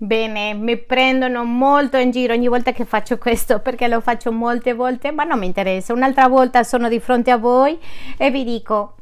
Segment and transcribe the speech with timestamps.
[0.00, 4.72] Bene, mi prendono molto in giro ogni volta che faccio questo perché lo faccio molte
[4.72, 5.92] volte, ma non mi interessa.
[5.92, 7.76] Un'altra volta sono di fronte a voi
[8.16, 8.94] e vi dico,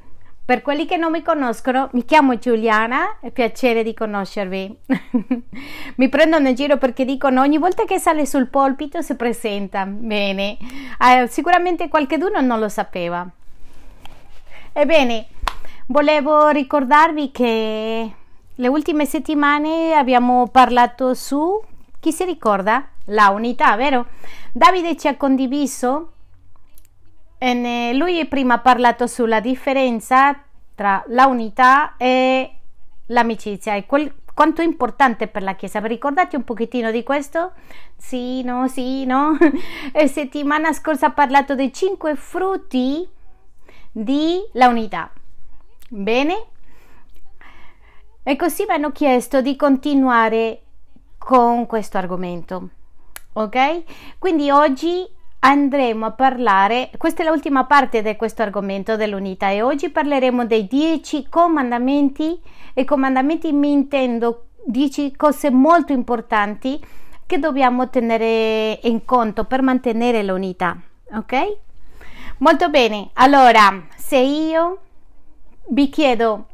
[0.42, 4.78] per quelli che non mi conoscono, mi chiamo Giuliana, è piacere di conoscervi.
[5.96, 9.84] mi prendono in giro perché dicono ogni volta che sale sul polpito si presenta.
[9.84, 10.56] Bene,
[10.98, 13.28] eh, sicuramente qualcuno non lo sapeva.
[14.72, 15.26] Ebbene,
[15.88, 18.12] volevo ricordarvi che
[18.56, 21.62] le ultime settimane abbiamo parlato su,
[22.00, 22.88] chi si ricorda?
[23.06, 24.06] La unità, vero?
[24.52, 26.12] Davide ci ha condiviso,
[27.38, 30.40] e lui prima ha parlato sulla differenza
[30.74, 32.50] tra la unità e
[33.06, 35.80] l'amicizia e quel, quanto è importante per la Chiesa.
[35.80, 37.52] Ricordate un pochettino di questo?
[37.96, 39.36] Sì, no, sì, no?
[39.92, 43.06] e settimana scorsa ha parlato dei cinque frutti
[43.92, 45.10] di la unità.
[45.88, 46.46] Bene?
[48.28, 50.62] E così mi hanno chiesto di continuare
[51.16, 52.70] con questo argomento.
[53.34, 53.84] Ok?
[54.18, 55.06] Quindi oggi
[55.38, 60.66] andremo a parlare, questa è l'ultima parte di questo argomento dell'unità e oggi parleremo dei
[60.66, 62.40] dieci comandamenti
[62.74, 66.84] e comandamenti mi intendo dieci cose molto importanti
[67.26, 70.76] che dobbiamo tenere in conto per mantenere l'unità.
[71.12, 71.56] Ok?
[72.38, 74.78] Molto bene, allora se io
[75.68, 76.46] vi chiedo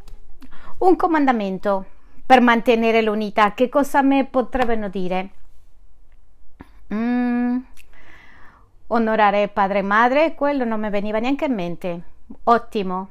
[0.83, 1.85] un comandamento
[2.27, 3.55] per mantenere l'unità.
[3.55, 5.31] Che cosa mi potrebbero dire?
[6.93, 7.59] Mm,
[8.89, 12.03] onorare padre e madre, quello non mi veniva neanche in mente.
[12.45, 13.09] Ottimo.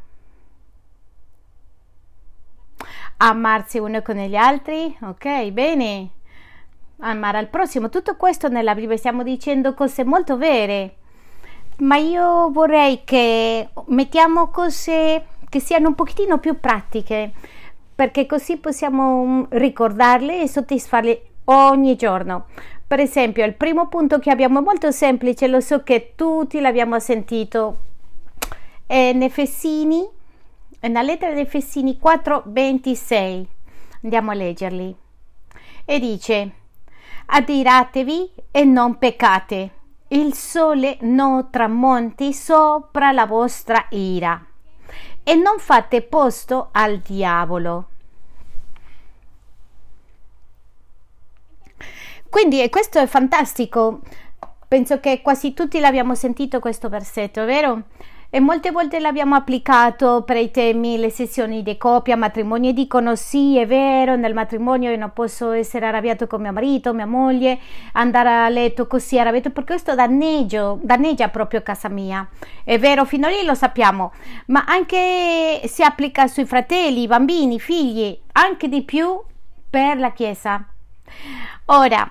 [3.17, 6.09] Amarsi uno con gli altri, ok, bene.
[7.03, 10.95] Amare al prossimo, tutto questo nella Bibbia stiamo dicendo cose molto vere.
[11.77, 17.33] Ma io vorrei che mettiamo cose che siano un pochettino più pratiche
[17.93, 22.45] perché così possiamo mm, ricordarle e soddisfarle ogni giorno.
[22.87, 26.99] Per esempio, il primo punto che abbiamo è molto semplice, lo so che tutti l'abbiamo
[26.99, 27.77] sentito,
[28.85, 30.05] è Nefessini,
[30.81, 33.45] nella lettera di Fessini 4:26.
[34.03, 34.95] Andiamo a leggerli.
[35.85, 36.51] E dice:
[37.27, 39.71] Adiratevi e non peccate.
[40.09, 44.45] Il sole non tramonti sopra la vostra ira
[45.23, 47.87] e non fate posto al diavolo.
[52.29, 53.99] Quindi questo è fantastico.
[54.67, 57.83] Penso che quasi tutti l'abbiamo sentito questo versetto, vero?
[58.33, 63.13] E molte volte l'abbiamo applicato per i temi, le sessioni di coppia, matrimonio e dicono
[63.17, 67.59] sì, è vero, nel matrimonio io non posso essere arrabbiato con mio marito, mia moglie,
[67.91, 72.25] andare a letto così arrabbiato perché questo danneggio, danneggia proprio casa mia.
[72.63, 74.13] È vero, fino lì lo sappiamo,
[74.45, 79.21] ma anche si applica sui fratelli, bambini, figli, anche di più
[79.69, 80.65] per la Chiesa.
[81.65, 82.09] Ora,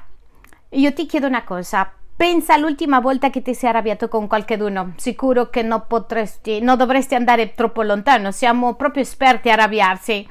[0.68, 1.94] io ti chiedo una cosa.
[2.20, 4.92] Pensa all'ultima volta che ti sei arrabbiato con qualcuno.
[4.96, 8.30] Sicuro che non potresti, non dovresti andare troppo lontano.
[8.30, 10.28] Siamo proprio esperti a arrabbiarsi.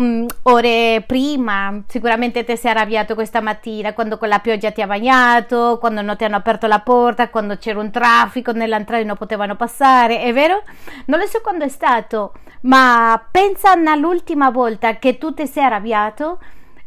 [0.00, 4.86] Mm, ore prima, sicuramente ti sei arrabbiato questa mattina quando con la pioggia ti ha
[4.86, 9.16] bagnato, quando non ti hanno aperto la porta, quando c'era un traffico nell'entrata e non
[9.16, 10.62] potevano passare, è vero?
[11.06, 16.38] Non lo so quando è stato, ma pensa all'ultima volta che tu ti sei arrabbiato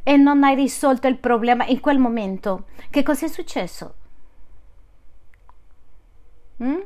[0.01, 2.67] e non hai risolto il problema in quel momento.
[2.89, 3.95] Che cosa è successo?
[6.63, 6.79] Mm?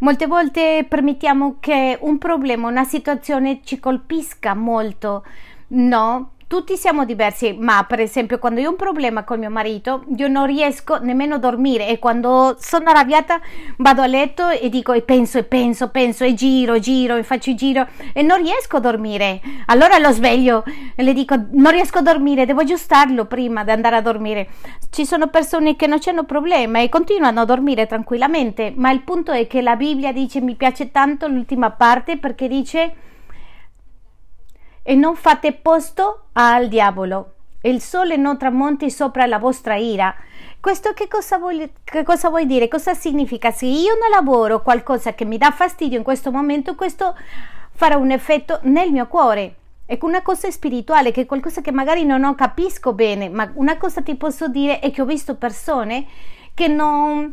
[0.00, 5.24] Molte volte permettiamo che un problema, una situazione ci colpisca molto.
[5.68, 10.04] No, tutti siamo diversi, ma per esempio quando io ho un problema con mio marito,
[10.16, 13.38] io non riesco nemmeno a dormire e quando sono arrabbiata
[13.76, 17.54] vado a letto e dico e penso e penso, penso e giro, giro e faccio
[17.54, 19.42] giro e non riesco a dormire.
[19.66, 20.64] Allora lo sveglio
[20.96, 24.48] e le dico non riesco a dormire, devo aggiustarlo prima di andare a dormire.
[24.88, 29.32] Ci sono persone che non hanno problema e continuano a dormire tranquillamente, ma il punto
[29.32, 32.94] è che la Bibbia dice mi piace tanto l'ultima parte perché dice
[34.88, 37.32] e non fate posto al diavolo.
[37.60, 40.14] Il sole non tramonti sopra la vostra ira.
[40.60, 42.68] Questo che cosa, vuol, che cosa vuol dire?
[42.68, 43.50] Cosa significa?
[43.50, 47.14] Se io non lavoro qualcosa che mi dà fastidio in questo momento, questo
[47.72, 49.56] farà un effetto nel mio cuore.
[49.84, 54.00] È una cosa spirituale, che è qualcosa che magari non capisco bene, ma una cosa
[54.00, 56.06] ti posso dire è che ho visto persone
[56.54, 57.30] che non,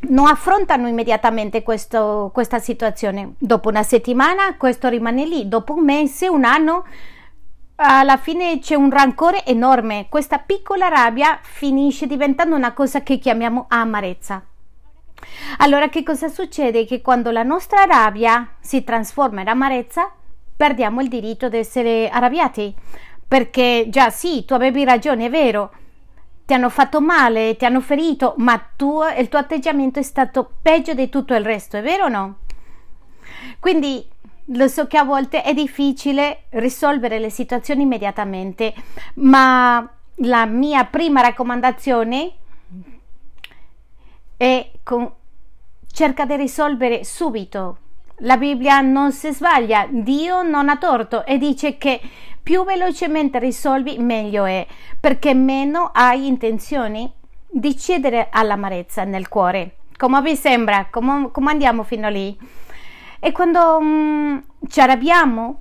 [0.00, 3.34] non affrontano immediatamente questo, questa situazione.
[3.38, 6.84] Dopo una settimana questo rimane lì, dopo un mese, un anno,
[7.76, 10.06] alla fine c'è un rancore enorme.
[10.08, 14.42] Questa piccola rabbia finisce diventando una cosa che chiamiamo amarezza.
[15.58, 16.84] Allora che cosa succede?
[16.84, 20.10] Che quando la nostra rabbia si trasforma in amarezza,
[20.56, 22.74] perdiamo il diritto di essere arrabbiati
[23.28, 25.72] perché già sì, tu avevi ragione, è vero,
[26.46, 30.94] ti hanno fatto male, ti hanno ferito, ma tu, il tuo atteggiamento è stato peggio
[30.94, 32.36] di tutto il resto, è vero o no?
[33.58, 34.08] Quindi
[34.50, 38.72] lo so che a volte è difficile risolvere le situazioni immediatamente,
[39.14, 39.90] ma
[40.20, 42.32] la mia prima raccomandazione
[44.36, 45.10] è con,
[45.90, 47.78] cerca di risolvere subito.
[48.20, 52.00] La Bibbia non si sbaglia, Dio non ha torto e dice che
[52.46, 54.64] più velocemente risolvi meglio è,
[55.00, 57.12] perché meno hai intenzioni
[57.44, 59.78] di cedere all'amarezza nel cuore.
[59.96, 60.86] Come vi sembra?
[60.88, 62.38] Come, come andiamo fino lì?
[63.18, 64.36] E quando mm,
[64.68, 65.60] ci arrabbiamo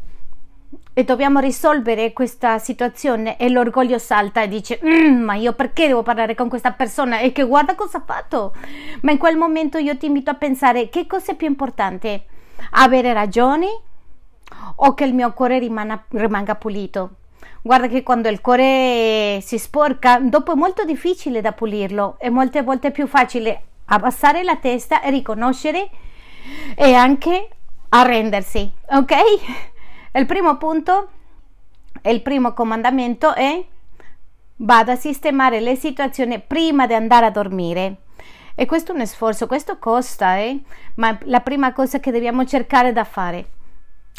[0.94, 6.04] e dobbiamo risolvere questa situazione e l'orgoglio salta e dice mm, ma io perché devo
[6.04, 8.54] parlare con questa persona e che guarda cosa ha fatto
[9.02, 12.26] ma in quel momento io ti invito a pensare che cosa è più importante
[12.74, 13.82] avere ragione
[14.76, 17.16] o che il mio cuore rimana, rimanga pulito.
[17.62, 22.62] Guarda che quando il cuore si sporca, dopo è molto difficile da pulirlo, è molte
[22.62, 25.90] volte più facile abbassare la testa e riconoscere
[26.76, 27.50] e anche
[27.90, 29.14] arrendersi, ok?
[30.14, 31.10] Il primo punto,
[32.04, 33.66] il primo comandamento è
[34.58, 37.98] vado a sistemare le situazioni prima di andare a dormire.
[38.56, 40.62] E questo è un sforzo, questo costa, eh?
[40.96, 43.50] ma la prima cosa che dobbiamo cercare da fare.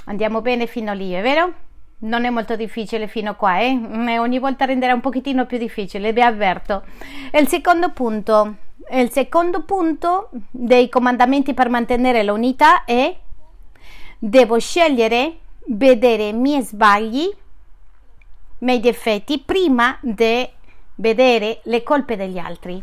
[0.08, 1.52] Andiamo bene fino lì, è vero?
[1.98, 4.18] Non è molto difficile fino qua, eh?
[4.18, 6.84] ogni volta renderà un pochettino più difficile, vi avverto.
[7.32, 8.56] Il secondo punto,
[8.92, 13.16] il secondo punto dei comandamenti per mantenere l'unità è
[14.18, 15.38] devo scegliere
[15.68, 17.34] vedere i miei sbagli, i
[18.58, 20.48] miei difetti prima di
[20.96, 22.82] vedere le colpe degli altri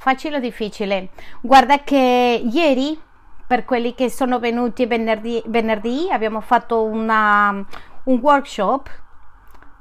[0.00, 1.10] facile o difficile?
[1.42, 2.98] Guarda che ieri,
[3.50, 7.50] per quelli che sono venuti venerdì, venerdì abbiamo fatto una,
[8.04, 8.88] un workshop,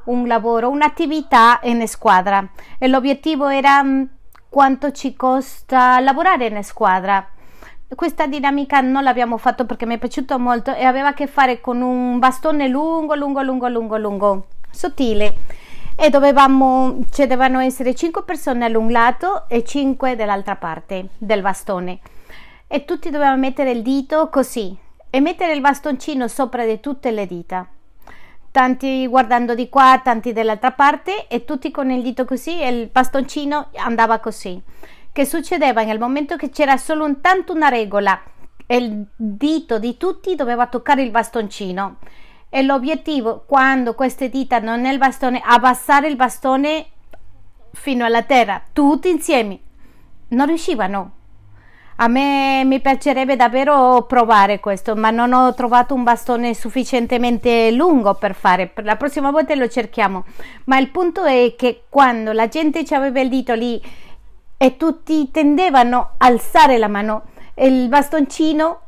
[0.05, 2.43] un lavoro, un'attività in squadra.
[2.79, 4.03] E l'obiettivo era mm,
[4.49, 7.23] quanto ci costa lavorare in squadra.
[7.93, 11.61] Questa dinamica non l'abbiamo fatto perché mi è piaciuto molto e aveva a che fare
[11.61, 15.35] con un bastone lungo, lungo, lungo, lungo, lungo, sottile.
[15.95, 21.99] E dovevamo, ci dovevano essere 5 persone all'un lato e 5 dall'altra parte del bastone
[22.71, 24.77] e tutti dovevano mettere il dito così
[25.09, 27.67] e mettere il bastoncino sopra di tutte le dita.
[28.51, 32.89] Tanti guardando di qua, tanti dall'altra parte e tutti con il dito così e il
[32.91, 34.61] bastoncino andava così.
[35.11, 35.83] Che succedeva?
[35.83, 38.21] Nel momento che c'era solo un tanto una regola
[38.67, 41.97] e il dito di tutti doveva toccare il bastoncino.
[42.49, 46.85] E l'obiettivo quando queste dita non nel bastone abbassare il bastone
[47.71, 49.59] fino alla terra tutti insieme.
[50.29, 51.17] Non riuscivano
[52.01, 58.13] a me mi piacerebbe davvero provare questo ma non ho trovato un bastone sufficientemente lungo
[58.13, 60.23] per fare la prossima volta lo cerchiamo
[60.65, 63.81] ma il punto è che quando la gente ci aveva il dito lì
[64.57, 67.23] e tutti tendevano a alzare la mano
[67.55, 68.79] il bastoncino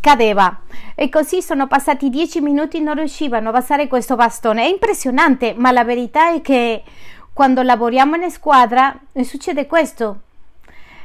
[0.00, 0.62] cadeva
[0.96, 4.64] e così sono passati dieci minuti e non riuscivano a passare questo bastone.
[4.64, 6.82] È impressionante, ma la verità è che
[7.32, 10.20] quando lavoriamo in squadra succede questo.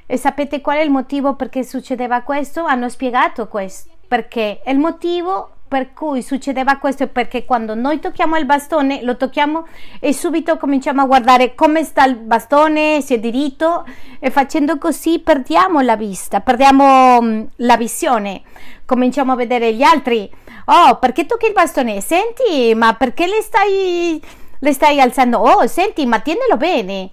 [0.08, 2.64] E sapete qual è il motivo perché succedeva questo?
[2.64, 3.90] Hanno spiegato questo.
[4.08, 9.18] Perché il motivo per cui succedeva questo è perché quando noi tocchiamo il bastone lo
[9.18, 9.66] tocchiamo
[10.00, 13.84] e subito cominciamo a guardare come sta il bastone, se è diritto
[14.20, 18.44] e facendo così perdiamo la vista, perdiamo mm, la visione,
[18.86, 20.32] cominciamo a vedere gli altri.
[20.66, 22.00] Oh, perché tocchi il bastone?
[22.00, 24.22] Senti, ma perché le stai,
[24.60, 25.40] le stai alzando?
[25.40, 27.10] Oh, senti, ma tienilo bene.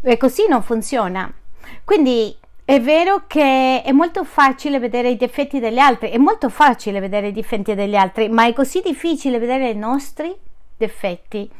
[0.00, 1.32] E così non funziona.
[1.84, 7.00] Quindi è vero che è molto facile vedere i difetti degli altri, è molto facile
[7.00, 10.34] vedere i difetti degli altri, ma è così difficile vedere i nostri
[10.76, 11.50] difetti.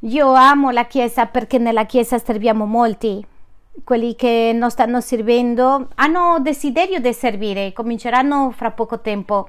[0.00, 3.24] Io amo la Chiesa perché nella Chiesa serviamo molti.
[3.82, 9.48] Quelli che non stanno servendo hanno desiderio di servire, cominceranno fra poco tempo.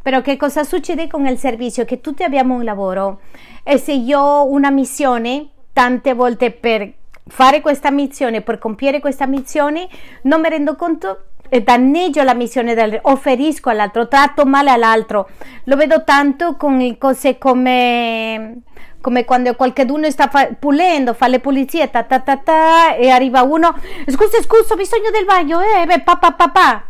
[0.00, 1.84] Però che cosa succede con il servizio?
[1.84, 3.20] Che tutti abbiamo un lavoro
[3.62, 6.92] e se io ho una missione, tante volte per
[7.28, 9.88] fare questa missione, per compiere questa missione,
[10.22, 15.28] non mi rendo conto e danneggio la missione dell'altro, ferisco all'altro, tratto male all'altro.
[15.64, 18.62] Lo vedo tanto con cose come,
[19.00, 23.42] come quando qualcuno sta fa, pulendo, fa le pulizie, ta, ta, ta, ta, e arriva
[23.42, 23.74] uno,
[24.06, 26.82] scusa, scusa, ho bisogno del bagno, eh, beh, papà, papà.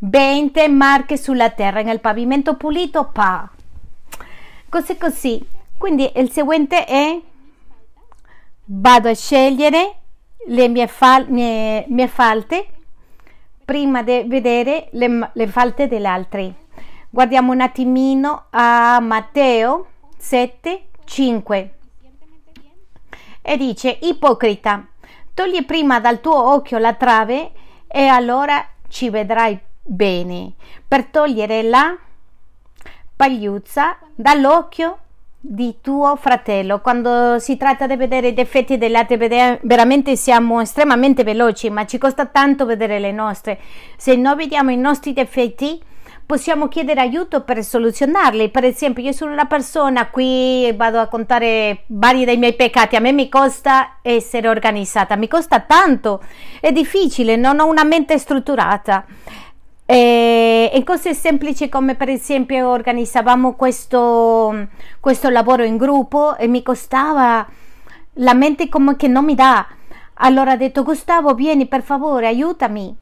[0.00, 3.48] 20 marche sulla terra, nel pavimento pulito, pa.
[4.68, 5.42] Cose così.
[5.78, 7.20] Quindi il seguente è
[8.66, 9.96] vado a scegliere
[10.46, 12.68] le mie, fal- mie, mie falte
[13.64, 16.54] prima di vedere le, le falte degli altri.
[17.08, 21.74] Guardiamo un attimino a Matteo 7, 5
[23.40, 24.86] e dice ipocrita,
[25.32, 27.52] togli prima dal tuo occhio la trave
[27.86, 30.52] e allora ci vedrai bene
[30.86, 31.96] per togliere la
[33.14, 34.98] pagliuzza dall'occhio
[35.46, 36.80] di tuo fratello.
[36.80, 41.98] Quando si tratta di vedere i difetti degli altri, veramente siamo estremamente veloci, ma ci
[41.98, 43.60] costa tanto vedere le nostre.
[43.98, 45.78] Se noi vediamo i nostri difetti,
[46.24, 48.48] possiamo chiedere aiuto per soluzionarli.
[48.48, 53.00] Per esempio, io sono una persona, qui vado a contare vari dei miei peccati, a
[53.00, 56.22] me mi costa essere organizzata, mi costa tanto,
[56.58, 59.04] è difficile, non ho una mente strutturata.
[59.86, 66.62] E, e cose semplici come per esempio organizzavamo questo, questo lavoro in gruppo e mi
[66.62, 67.46] costava
[68.14, 69.66] la mente come che non mi dà.
[70.14, 72.96] Allora ho detto Gustavo vieni per favore aiutami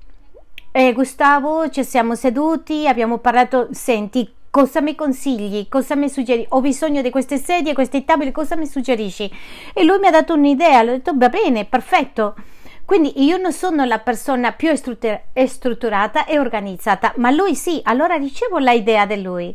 [0.73, 6.61] e Gustavo ci siamo seduti, abbiamo parlato, senti, cosa mi consigli, cosa mi suggerisci, ho
[6.61, 9.31] bisogno di queste sedie, questi tavoli, cosa mi suggerisci?
[9.75, 12.35] E lui mi ha dato un'idea, l'ho detto va bene, perfetto.
[12.85, 18.59] Quindi io non sono la persona più strutturata e organizzata, ma lui sì, allora ricevo
[18.59, 19.55] l'idea di lui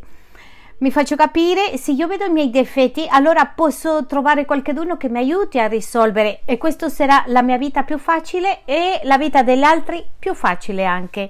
[0.79, 5.17] mi faccio capire, se io vedo i miei difetti, allora posso trovare qualcuno che mi
[5.17, 9.63] aiuti a risolvere e questo sarà la mia vita più facile e la vita degli
[9.63, 11.29] altri più facile anche.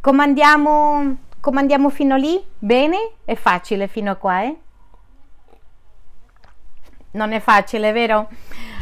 [0.00, 2.42] Comandiamo, comandiamo fino lì?
[2.58, 3.12] Bene?
[3.24, 4.56] È facile fino a qua, eh?
[7.12, 8.28] Non è facile, vero?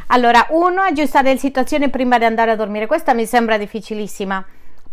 [0.08, 2.86] Allora, uno, aggiustare la situazione prima di andare a dormire.
[2.86, 4.44] Questa mi sembra difficilissima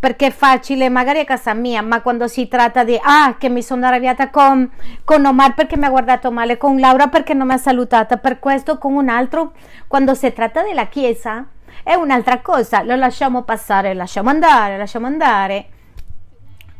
[0.03, 3.63] perché è facile magari a casa mia, ma quando si tratta di ah che mi
[3.63, 4.69] sono arrabbiata con,
[5.05, 8.37] con Omar perché mi ha guardato male, con Laura perché non mi ha salutata, per
[8.39, 9.53] questo con un altro,
[9.87, 11.47] quando si tratta della chiesa
[11.83, 15.67] è un'altra cosa, lo lasciamo passare, lasciamo andare, lasciamo andare.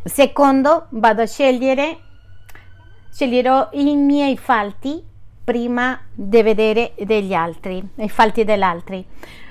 [0.03, 1.99] Secondo, vado a scegliere,
[3.09, 5.01] sceglierò i miei falti
[5.43, 9.03] prima di vedere degli altri, i falti degli altri.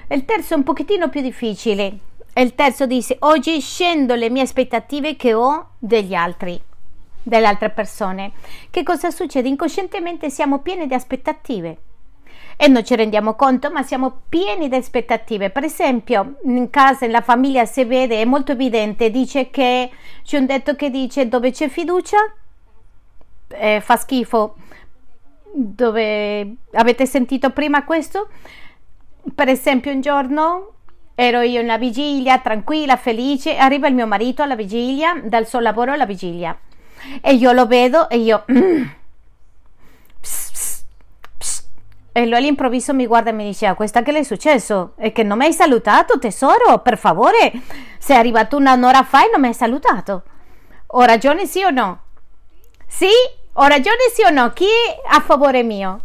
[0.08, 1.98] Il terzo è un pochettino più difficile,
[2.34, 6.58] il terzo dice, oggi scendo le mie aspettative che ho degli altri,
[7.22, 8.32] delle altre persone.
[8.70, 9.48] Che cosa succede?
[9.48, 11.76] Incoscientemente siamo pieni di aspettative
[12.56, 15.50] e non ci rendiamo conto, ma siamo pieni di aspettative.
[15.50, 19.90] Per esempio, in casa, nella famiglia si vede, è molto evidente, dice che
[20.22, 22.16] c'è un detto che dice dove c'è fiducia
[23.48, 24.54] eh, fa schifo.
[25.54, 28.28] Dove avete sentito prima questo?
[29.34, 30.72] Per esempio, un giorno
[31.14, 35.60] Ero io in una vigilia, tranquilla, felice, arriva il mio marito alla vigilia, dal suo
[35.60, 36.58] lavoro alla vigilia.
[37.20, 38.44] E io lo vedo e io...
[38.52, 38.82] Mm,
[42.14, 44.92] e lui all'improvviso mi guarda e mi dice: ah, Questa che le è successo?
[44.96, 46.78] E che non mi hai salutato, tesoro?
[46.80, 47.52] Per favore,
[47.98, 50.22] sei arrivato un'ora fa e non mi hai salutato.
[50.88, 52.00] Ho ragione, sì o no?
[52.86, 53.08] Sì?
[53.54, 54.52] Ho ragione, sì o no?
[54.52, 56.00] Chi è a favore mio?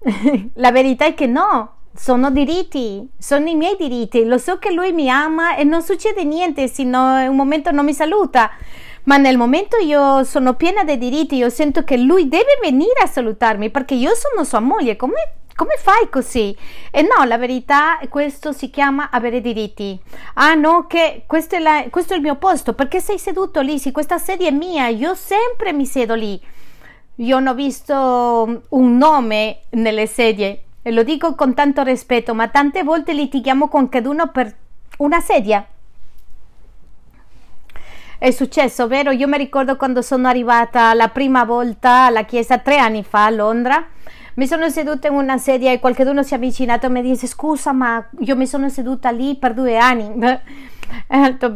[0.54, 4.24] La verità è che no sono diritti, sono i miei diritti.
[4.24, 7.70] Lo so che lui mi ama e non succede niente se no, in un momento
[7.72, 8.50] non mi saluta.
[9.04, 13.06] Ma nel momento io sono piena di diritti, io sento che lui deve venire a
[13.06, 14.96] salutarmi perché io sono sua moglie.
[14.96, 16.56] Come, come fai così?
[16.92, 19.98] E no, la verità è questo si chiama avere diritti.
[20.34, 23.80] Ah no, che questo è, la, questo è il mio posto, perché sei seduto lì?
[23.80, 26.40] Sì, questa sedia è mia, io sempre mi siedo lì.
[27.16, 32.46] Io non ho visto un nome nelle sedie, e lo dico con tanto rispetto, ma
[32.46, 34.54] tante volte litighiamo con caduno per
[34.98, 35.66] una sedia.
[38.16, 39.10] È successo, vero?
[39.10, 43.30] Io mi ricordo quando sono arrivata la prima volta alla chiesa tre anni fa a
[43.30, 43.88] Londra.
[44.38, 47.72] Mi sono seduta in una sedia e qualcuno si è avvicinato e mi dice scusa
[47.72, 50.12] ma io mi sono seduta lì per due anni.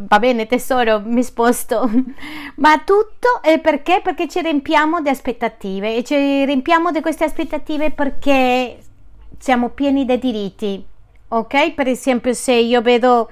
[0.08, 1.88] Va bene tesoro, mi sposto.
[2.56, 4.00] Ma tutto è perché?
[4.02, 8.78] Perché ci riempiamo di aspettative e ci riempiamo di queste aspettative perché
[9.38, 10.84] siamo pieni di diritti,
[11.28, 11.74] ok?
[11.74, 13.30] Per esempio, se io vedo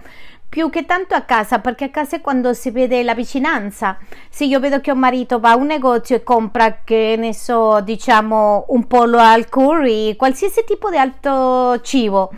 [0.51, 3.97] più che tanto a casa, perché a casa è quando si vede la vicinanza.
[4.29, 7.81] Se io vedo che un marito va a un negozio e compra, che ne so,
[7.81, 12.33] diciamo un pollo al curry, qualsiasi tipo di alto cibo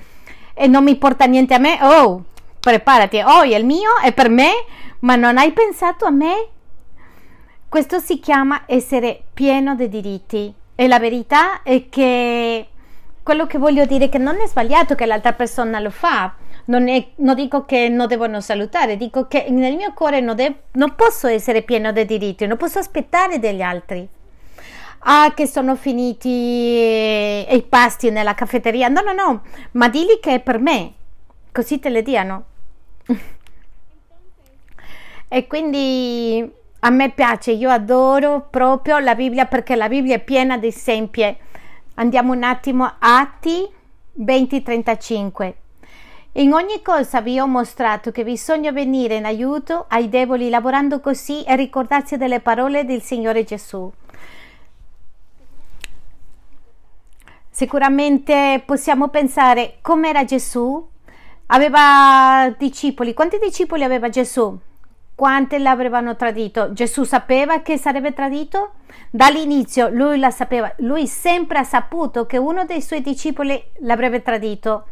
[0.52, 2.24] e non mi porta niente a me, oh,
[2.60, 4.50] preparati, oh, è il mio è per me,
[5.00, 6.48] ma non hai pensato a me?
[7.66, 12.68] Questo si chiama essere pieno di diritti e la verità è che
[13.22, 16.34] quello che voglio dire è che non è sbagliato che l'altra persona lo fa.
[16.66, 20.62] Non, è, non dico che non devono salutare, dico che nel mio cuore non, de-
[20.72, 24.08] non posso essere pieno di diritti, non posso aspettare degli altri.
[25.04, 28.88] Ah, che sono finiti i pasti nella caffetteria.
[28.88, 29.42] No, no, no,
[29.72, 30.92] ma digli che è per me,
[31.50, 32.44] così te le diano.
[35.28, 36.52] e quindi
[36.84, 41.36] a me piace, io adoro proprio la Bibbia perché la Bibbia è piena di esempi.
[41.94, 43.68] Andiamo un attimo a Atti
[44.14, 45.61] 20:35.
[46.34, 51.42] In ogni cosa vi ho mostrato che bisogna venire in aiuto ai deboli lavorando così
[51.42, 53.92] e ricordarsi delle parole del Signore Gesù.
[57.50, 60.88] Sicuramente possiamo pensare com'era Gesù?
[61.48, 63.12] Aveva discepoli.
[63.12, 64.58] Quanti discepoli aveva Gesù?
[65.14, 66.72] quante l'avevano tradito.
[66.72, 68.72] Gesù sapeva che sarebbe tradito?
[69.10, 74.86] Dall'inizio lui la sapeva, lui sempre ha saputo che uno dei suoi discepoli l'avrebbe tradito.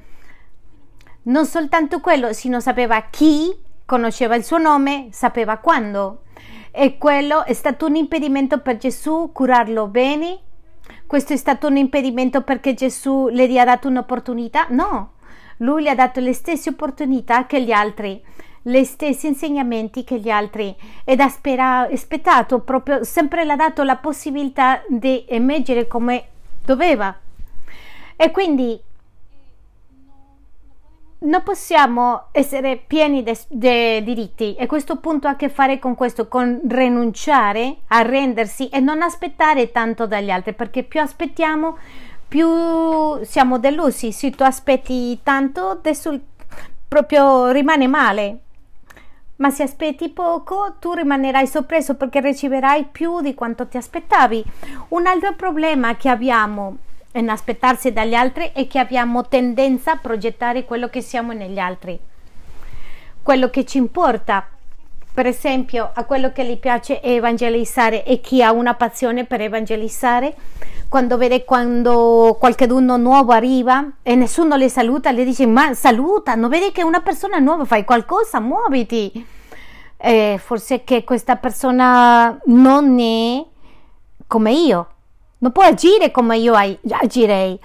[1.23, 6.23] Non soltanto quello, sino sapeva chi, conosceva il suo nome, sapeva quando.
[6.71, 10.39] E quello è stato un impedimento per Gesù curarlo bene?
[11.07, 14.67] Questo è stato un impedimento perché Gesù le ha dato un'opportunità?
[14.71, 15.13] No,
[15.59, 18.23] lui le ha dato le stesse opportunità che gli altri
[18.63, 20.75] gli stessi insegnamenti che gli altri
[21.05, 26.25] ed ha spera, aspettato proprio, sempre le ha dato la possibilità di emergere come
[26.65, 27.17] doveva.
[28.17, 28.79] E quindi
[31.23, 36.29] non possiamo essere pieni di diritti e questo punto ha a che fare con questo,
[36.29, 41.77] con rinunciare, arrendersi e non aspettare tanto dagli altri, perché più aspettiamo,
[42.27, 44.13] più siamo delusi.
[44.13, 46.19] Se tu aspetti tanto, adesso
[46.89, 48.39] proprio rimane male
[49.41, 54.45] ma se aspetti poco tu rimanerai sorpreso perché riceverai più di quanto ti aspettavi.
[54.89, 56.77] Un altro problema che abbiamo
[57.13, 61.99] in aspettarsi dagli altri è che abbiamo tendenza a progettare quello che siamo negli altri,
[63.23, 64.47] quello che ci importa.
[65.13, 70.35] Per esempio, a quello che gli piace evangelizzare e chi ha una passione per evangelizzare,
[70.89, 76.49] quando vede quando qualcuno nuovo arriva e nessuno le saluta, le dice ma saluta, non
[76.49, 79.27] vedi che una persona nuova fai qualcosa, muoviti.
[80.03, 83.45] Eh, forse che questa persona non è
[84.27, 84.89] come io,
[85.41, 87.59] non può agire come io agirei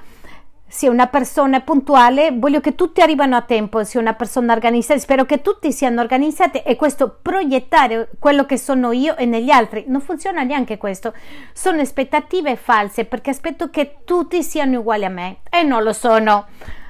[0.75, 4.99] se una persona è puntuale, voglio che tutti arrivino a tempo, se una persona organizzata,
[4.99, 9.85] spero che tutti siano organizzati e questo proiettare quello che sono io e negli altri,
[9.87, 11.13] non funziona neanche questo.
[11.53, 16.47] Sono aspettative false perché aspetto che tutti siano uguali a me e non lo sono.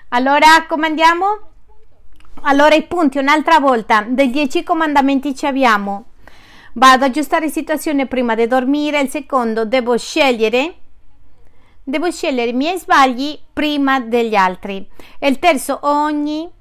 [0.10, 1.26] Allora, come andiamo?
[2.42, 6.06] Allora, i punti, un'altra volta, dei dieci comandamenti ci abbiamo.
[6.78, 10.76] Vado ad aggiustare situazione prima di dormire, il secondo devo scegliere
[11.88, 14.86] Devo scegliere i miei sbagli prima degli altri.
[15.20, 16.52] E il terzo, ogni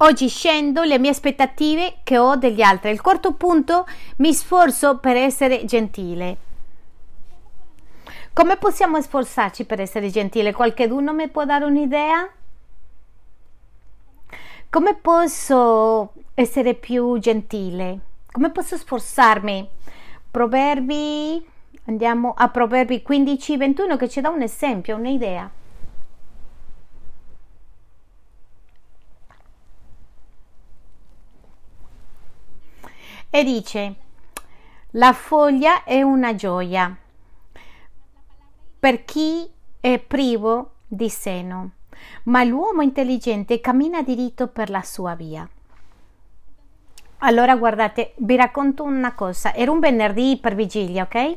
[0.00, 2.92] Oggi scendo le mie aspettative che ho degli altri.
[2.92, 3.84] Il quarto punto,
[4.18, 6.36] mi sforzo per essere gentile.
[8.32, 10.52] Come possiamo sforzarci per essere gentile?
[10.52, 12.30] Qualcuno mi può dare un'idea?
[14.70, 18.07] Come posso essere più gentile?
[18.30, 19.68] Come posso sforzarmi?
[20.30, 21.44] Proverbi
[21.88, 25.50] Andiamo a Proverbi 15, 21 che ci dà un esempio, un'idea.
[33.30, 33.94] E dice,
[34.90, 36.94] la foglia è una gioia
[38.78, 41.70] per chi è privo di seno,
[42.24, 45.48] ma l'uomo intelligente cammina diritto per la sua via.
[47.18, 51.36] Allora guardate, vi racconto una cosa, era un venerdì per vigilia, ok?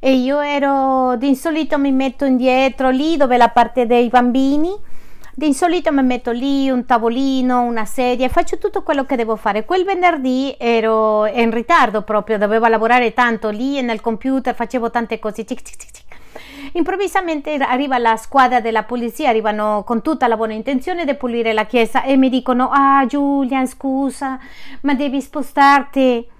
[0.00, 4.72] e io ero di solito mi metto indietro lì dove la parte dei bambini
[5.34, 9.64] di solito mi metto lì un tavolino, una sedia, faccio tutto quello che devo fare.
[9.64, 15.46] Quel venerdì ero in ritardo proprio, dovevo lavorare tanto lì nel computer, facevo tante cose.
[15.46, 16.04] Cic, cic, cic.
[16.72, 21.66] Improvvisamente arriva la squadra della polizia, arrivano con tutta la buona intenzione di pulire la
[21.66, 24.38] chiesa e mi dicono: Ah, Giulia, scusa,
[24.82, 26.36] ma devi spostarti.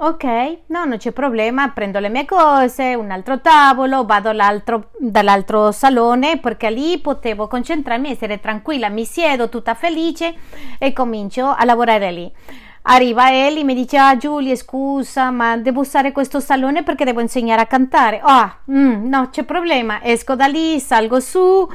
[0.00, 0.24] Ok,
[0.66, 4.30] no, non c'è problema, prendo le mie cose, un altro tavolo, vado
[4.96, 10.36] dall'altro salone perché lì potevo concentrarmi, essere tranquilla, mi siedo tutta felice
[10.78, 12.32] e comincio a lavorare lì.
[12.90, 17.60] Arriva Eli, mi dice, ah Giulia scusa, ma devo usare questo salone perché devo insegnare
[17.60, 18.18] a cantare.
[18.22, 21.68] Ah, oh, mm, no, c'è problema, esco da lì, salgo su,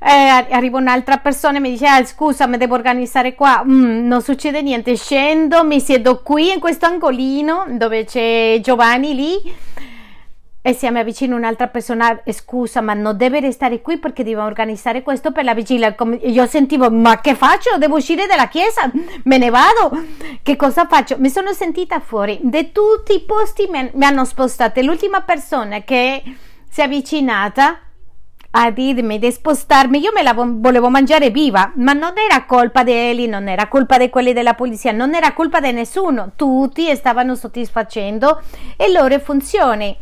[0.00, 4.22] eh, arriva un'altra persona e mi dice ah, scusa mi devo organizzare qua mm, non
[4.22, 9.54] succede niente scendo mi siedo qui in questo angolino dove c'è Giovanni lì
[10.68, 15.02] e se mi avvicina un'altra persona scusa ma non deve restare qui perché devo organizzare
[15.02, 15.94] questo per la vigilia.
[16.24, 17.78] Io sentivo ma che faccio?
[17.78, 18.82] Devo uscire dalla chiesa?
[19.24, 19.98] Me ne vado?
[20.42, 21.16] Che cosa faccio?
[21.18, 26.22] Mi sono sentita fuori di tutti i posti mi, hanno spostato l'ultima persona che
[26.68, 27.78] si è avvicinata
[28.50, 32.92] a dirmi di spostarmi, io me la volevo mangiare viva, ma non era colpa di
[32.92, 37.34] Eli, non era colpa di quelli della polizia, non era colpa di nessuno, tutti stavano
[37.34, 38.42] soddisfacendo
[38.76, 39.96] le loro funzioni.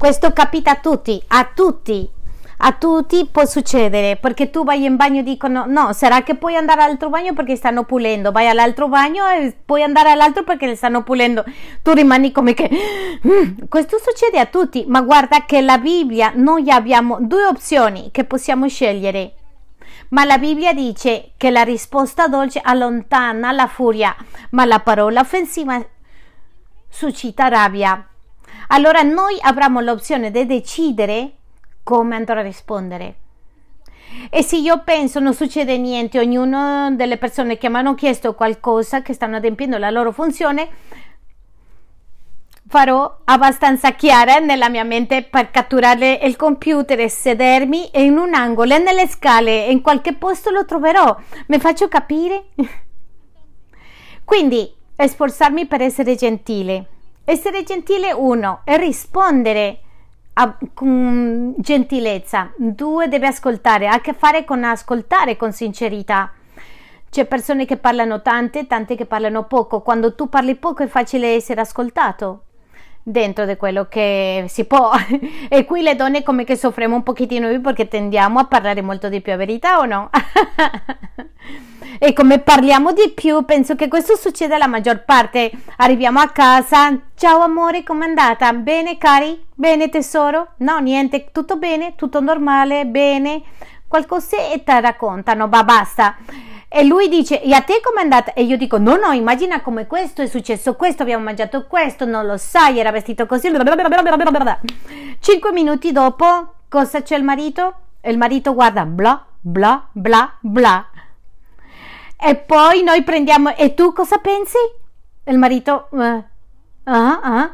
[0.00, 2.08] Questo capita a tutti, a tutti,
[2.56, 6.56] a tutti può succedere perché tu vai in bagno e dicono no, sarà che puoi
[6.56, 11.02] andare all'altro bagno perché stanno pulendo, vai all'altro bagno e puoi andare all'altro perché stanno
[11.02, 11.44] pulendo,
[11.82, 12.70] tu rimani come che
[13.28, 18.24] mm, questo succede a tutti, ma guarda che la Bibbia noi abbiamo due opzioni che
[18.24, 19.34] possiamo scegliere.
[20.08, 24.16] Ma la Bibbia dice che la risposta dolce allontana la furia,
[24.52, 25.78] ma la parola offensiva
[26.88, 28.09] suscita rabbia.
[28.72, 31.32] Allora noi avremo l'opzione di decidere
[31.82, 33.14] come andrò a rispondere.
[34.28, 39.02] E se io penso non succede niente, ognuna delle persone che mi hanno chiesto qualcosa,
[39.02, 40.68] che stanno adempiendo la loro funzione,
[42.68, 48.78] farò abbastanza chiara nella mia mente per catturare il computer e sedermi in un angolo
[48.78, 51.16] nelle scale in qualche posto lo troverò.
[51.46, 52.44] Mi faccio capire?
[54.24, 56.86] Quindi, sforzarmi per essere gentile.
[57.24, 59.80] Essere gentile, uno, e rispondere
[60.72, 66.32] con gentilezza, due deve ascoltare, ha a che fare con ascoltare con sincerità.
[67.10, 69.82] C'è persone che parlano tante, tante che parlano poco.
[69.82, 72.44] Quando tu parli poco è facile essere ascoltato
[73.10, 74.92] dentro di quello che si può.
[75.48, 79.08] e qui le donne come che soffriamo un pochettino più perché tendiamo a parlare molto
[79.08, 80.10] di più, verità o no?
[81.98, 85.50] e come parliamo di più, penso che questo succeda la maggior parte.
[85.76, 88.52] Arriviamo a casa, ciao amore, com'è andata?
[88.52, 89.46] Bene, cari?
[89.54, 90.52] Bene, tesoro?
[90.58, 93.42] No, niente, tutto bene, tutto normale, bene.
[93.90, 96.16] Qualcosetta raccontano, ma basta.
[96.68, 98.34] E lui dice, e a te com'è andata?
[98.34, 102.24] E io dico, no, no, immagina come questo è successo, questo, abbiamo mangiato questo, non
[102.24, 103.50] lo sai, era vestito così.
[105.18, 107.74] Cinque minuti dopo, cosa c'è il marito?
[108.00, 110.86] E il marito guarda, bla, bla, bla, bla.
[112.16, 114.58] E poi noi prendiamo, e tu cosa pensi?
[115.24, 117.50] Il marito, uh, uh, uh.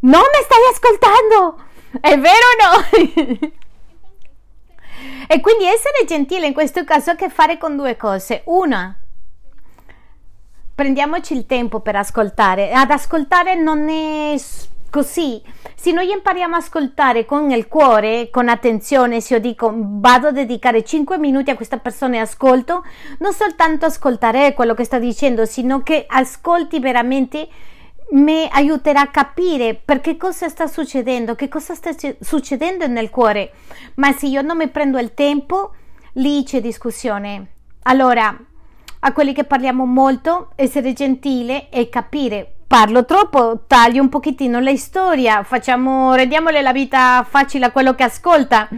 [0.00, 1.62] non mi stai ascoltando,
[2.00, 3.50] è vero o no?
[5.26, 8.42] e quindi essere gentile in questo caso ha a che fare con due cose.
[8.46, 8.96] Una,
[10.74, 12.72] prendiamoci il tempo per ascoltare.
[12.72, 14.36] Ad ascoltare non è
[14.90, 15.40] Così,
[15.76, 20.32] se noi impariamo a ascoltare con il cuore, con attenzione, se io dico vado a
[20.32, 22.84] dedicare 5 minuti a questa persona e ascolto,
[23.20, 27.48] non soltanto ascoltare quello che sta dicendo, sino che ascolti veramente
[28.12, 33.52] mi aiuterà a capire perché cosa sta succedendo, che cosa sta succedendo nel cuore.
[33.94, 35.74] Ma se io non mi prendo il tempo,
[36.14, 37.46] lì c'è discussione.
[37.84, 38.36] Allora,
[39.00, 44.76] a quelli che parliamo molto, essere gentile e capire parlo troppo, taglio un pochettino la
[44.76, 48.68] storia, facciamo, rendiamole la vita facile a quello che ascolta,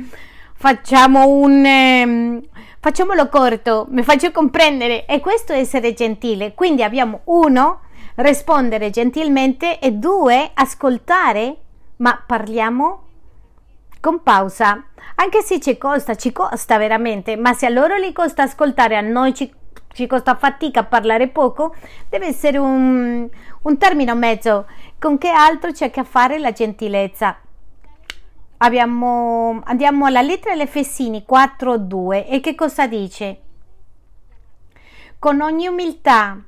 [0.54, 1.64] facciamo un...
[1.64, 2.40] Eh,
[2.80, 6.54] facciamolo corto, mi faccio comprendere e questo è essere gentile.
[6.54, 7.82] Quindi abbiamo uno,
[8.16, 11.56] rispondere gentilmente e due, ascoltare,
[11.96, 13.02] ma parliamo
[14.00, 14.84] con pausa.
[15.16, 19.00] Anche se ci costa, ci costa veramente, ma se a loro li costa ascoltare, a
[19.00, 19.52] noi ci
[19.92, 21.74] ci costa fatica parlare poco,
[22.08, 23.28] deve essere un,
[23.62, 24.66] un termine mezzo.
[24.98, 27.36] Con che altro c'è che fare la gentilezza?
[28.58, 33.40] Abbiamo, andiamo alla lettera Efesini 4.2 e che cosa dice?
[35.18, 36.38] Con ogni umiltà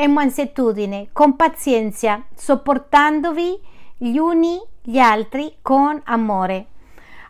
[0.00, 3.60] e mansuetudine, con pazienza, sopportandovi
[3.98, 6.66] gli uni gli altri con amore.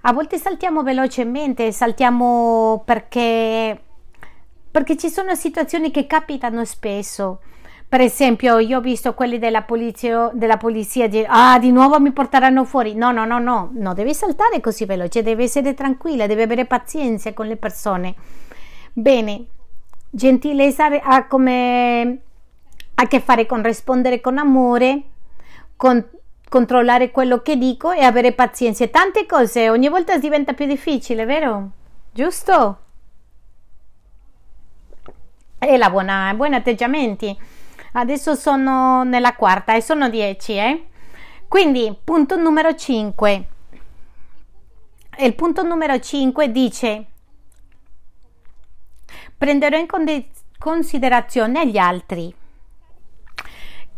[0.02, 3.76] A volte saltiamo velocemente, saltiamo perché
[4.70, 7.40] perché ci sono situazioni che capitano spesso.
[7.88, 12.12] Per esempio, io ho visto quelli della polizia, della polizia dire, ah, di nuovo mi
[12.12, 12.94] porteranno fuori.
[12.94, 17.33] No, no, no, no, non devi saltare così veloce, devi essere tranquilla, devi avere pazienza
[17.33, 18.14] con le persone.
[18.92, 19.44] Bene,
[20.09, 20.88] gentilezza
[22.94, 25.03] ha a che fare con rispondere con amore,
[25.76, 26.05] con
[26.48, 28.87] controllare quello che dico e avere pazienza.
[28.88, 31.70] Tante cose, ogni volta diventa più difficile, vero?
[32.12, 32.79] Giusto?
[35.62, 37.38] e la buona, buoni atteggiamenti.
[37.92, 40.87] Adesso sono nella quarta e sono 10, eh?
[41.46, 43.48] Quindi, punto numero 5.
[45.18, 47.05] Il punto numero 5 dice:
[49.37, 49.87] Prenderò in
[50.59, 52.35] considerazione gli altri.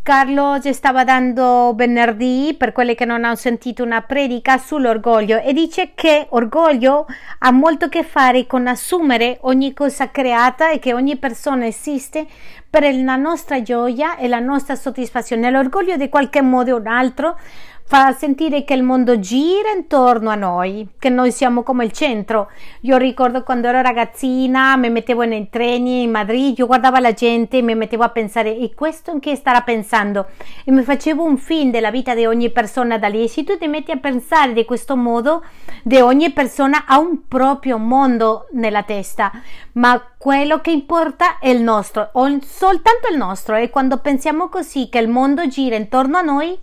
[0.05, 5.53] Carlo ci stava dando venerdì, per quelli che non hanno sentito, una predica sull'orgoglio e
[5.53, 7.07] dice che orgoglio
[7.39, 12.27] ha molto a che fare con assumere ogni cosa creata e che ogni persona esiste
[12.69, 15.49] per la nostra gioia e la nostra soddisfazione.
[15.53, 17.39] L'orgoglio di qualche modo o un altro
[17.85, 22.51] fa sentire che il mondo gira intorno a noi, che noi siamo come il centro.
[22.83, 27.59] Io ricordo quando ero ragazzina, mi mettevo nei treni in Madrid, io guardavo la gente
[27.59, 30.29] e mi mettevo a pensare, e questo in che starà pensando?
[30.65, 33.25] E mi facevo un film della vita di ogni persona da lì.
[33.25, 35.45] E se tu ti metti a pensare di questo modo,
[35.83, 39.31] di ogni persona ha un proprio mondo nella testa,
[39.73, 42.11] ma quello che importa è il nostro,
[42.43, 43.57] soltanto il nostro.
[43.57, 46.59] E quando pensiamo così, che il mondo gira intorno a noi,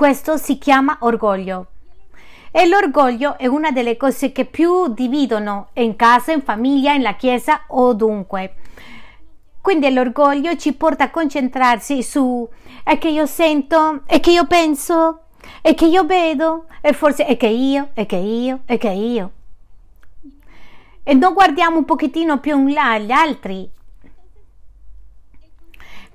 [0.00, 1.66] questo si chiama orgoglio.
[2.50, 7.64] E l'orgoglio è una delle cose che più dividono in casa, in famiglia, nella chiesa
[7.66, 8.54] o dunque.
[9.60, 12.48] Quindi l'orgoglio ci porta a concentrarsi su
[12.82, 15.24] è che io sento, è che io penso,
[15.60, 19.30] è che io vedo, e forse è che io, è che io, è che io.
[21.02, 23.70] E non guardiamo un pochettino più in là agli altri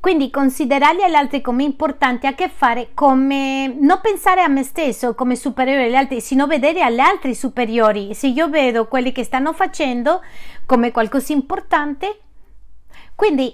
[0.06, 4.62] quindi considerare gli altri come importanti ha a che fare come non pensare a me
[4.62, 8.14] stesso come superiore agli altri, sino vedere agli altri superiori.
[8.14, 10.22] Se io vedo quelli che stanno facendo
[10.68, 12.20] come qualcosa importante,
[13.16, 13.46] quindi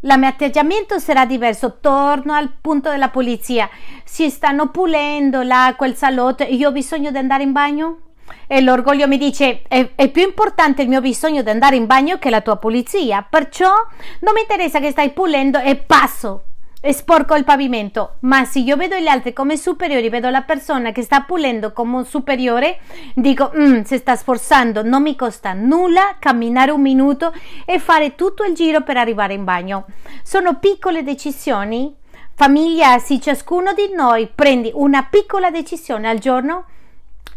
[0.00, 1.76] il mio atteggiamento sarà diverso.
[1.78, 3.68] Torno al punto della pulizia.
[4.02, 8.05] Si stanno pulendo là quel salotto io ho bisogno di andare in bagno?
[8.46, 12.18] E l'orgoglio mi dice è, è, più importante il mio bisogno di andare in bagno
[12.18, 13.26] che la tua pulizia.
[13.28, 13.72] Perciò
[14.20, 16.42] non mi interessa che stai pulendo e passo
[16.86, 18.16] e sporco il pavimento.
[18.20, 21.96] Ma se io vedo gli altri come superiori, vedo la persona che sta pulendo come
[21.96, 22.78] un superiore,
[23.14, 27.34] dico mm, si sta sforzando, non mi costa nulla camminare un minuto
[27.64, 29.86] e fare tutto il giro per arrivare in bagno.
[30.22, 31.92] Sono piccole decisioni.
[32.34, 36.66] Famiglia, se ciascuno di noi prende una piccola decisione al giorno,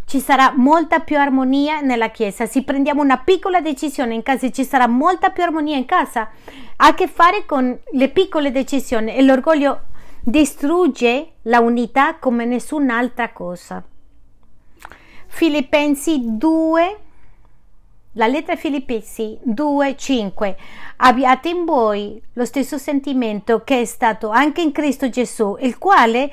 [0.09, 2.47] ci sarà molta più armonia nella chiesa.
[2.47, 6.31] Se prendiamo una piccola decisione in casa, ci sarà molta più armonia in casa.
[6.77, 9.81] Ha a che fare con le piccole decisioni e l'orgoglio
[10.23, 13.83] distrugge la unità come nessun'altra cosa.
[15.27, 16.97] Filippensi 2
[18.13, 20.55] la lettera Filippesi 2:5
[20.97, 26.31] abbiate in voi lo stesso sentimento che è stato anche in Cristo Gesù, il quale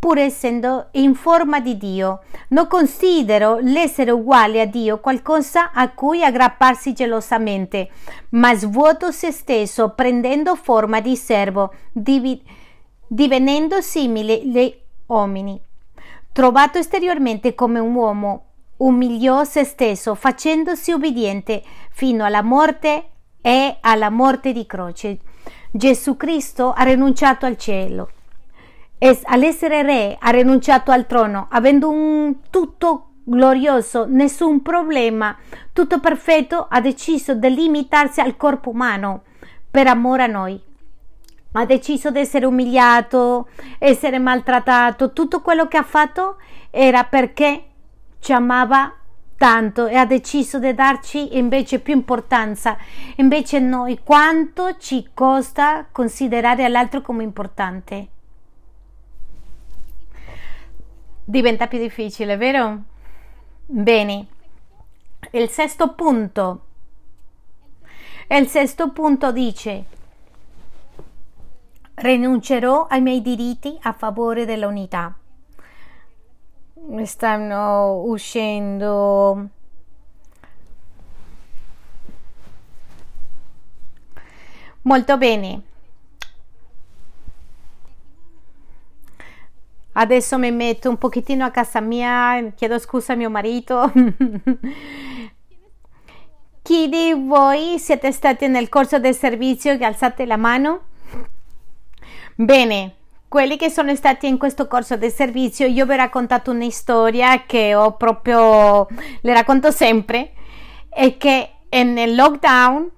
[0.00, 2.22] pur essendo in forma di Dio.
[2.48, 7.90] Non considero l'essere uguale a Dio qualcosa a cui aggrapparsi gelosamente,
[8.30, 12.42] ma svuoto se stesso prendendo forma di servo, div-
[13.06, 14.74] divenendo simile agli
[15.06, 15.60] uomini.
[16.32, 18.44] Trovato esteriormente come un uomo,
[18.78, 23.10] umiliò se stesso, facendosi ubbidiente fino alla morte
[23.42, 25.18] e alla morte di croce.
[25.70, 28.10] Gesù Cristo ha rinunciato al cielo
[29.02, 35.34] es, all'essere re ha rinunciato al trono, avendo un tutto glorioso, nessun problema,
[35.72, 39.22] tutto perfetto, ha deciso di limitarsi al corpo umano
[39.70, 40.60] per amore a noi.
[41.52, 46.36] Ha deciso di essere umiliato, essere maltrattato, tutto quello che ha fatto
[46.70, 47.64] era perché
[48.20, 48.94] ci amava
[49.38, 52.76] tanto e ha deciso di darci invece più importanza.
[53.16, 58.08] Invece noi quanto ci costa considerare l'altro come importante?
[61.30, 62.82] Diventa più difficile, vero?
[63.64, 64.26] Bene.
[65.30, 66.64] Il sesto punto.
[68.28, 69.84] Il sesto punto dice
[71.94, 75.14] rinuncerò ai miei diritti a favore dell'unità.
[77.04, 79.48] Stanno uscendo
[84.82, 85.62] molto bene.
[89.92, 93.92] Adesso mi metto un pochettino a casa mia, chiedo scusa a mio marito.
[96.62, 100.82] Chi di voi siete stati nel corso del servizio che alzate la mano?
[102.36, 102.94] Bene,
[103.26, 107.44] quelli che sono stati in questo corso del servizio, io vi ho raccontato una storia
[107.44, 108.86] che ho proprio,
[109.20, 110.32] le racconto sempre,
[110.88, 112.90] e che nel lockdown,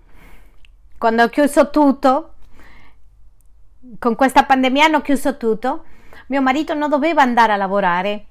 [0.98, 2.35] quando ho chiuso tutto,
[3.98, 5.85] con questa pandemia hanno chiuso tutto,
[6.33, 8.25] mio marito non doveva andare a lavorare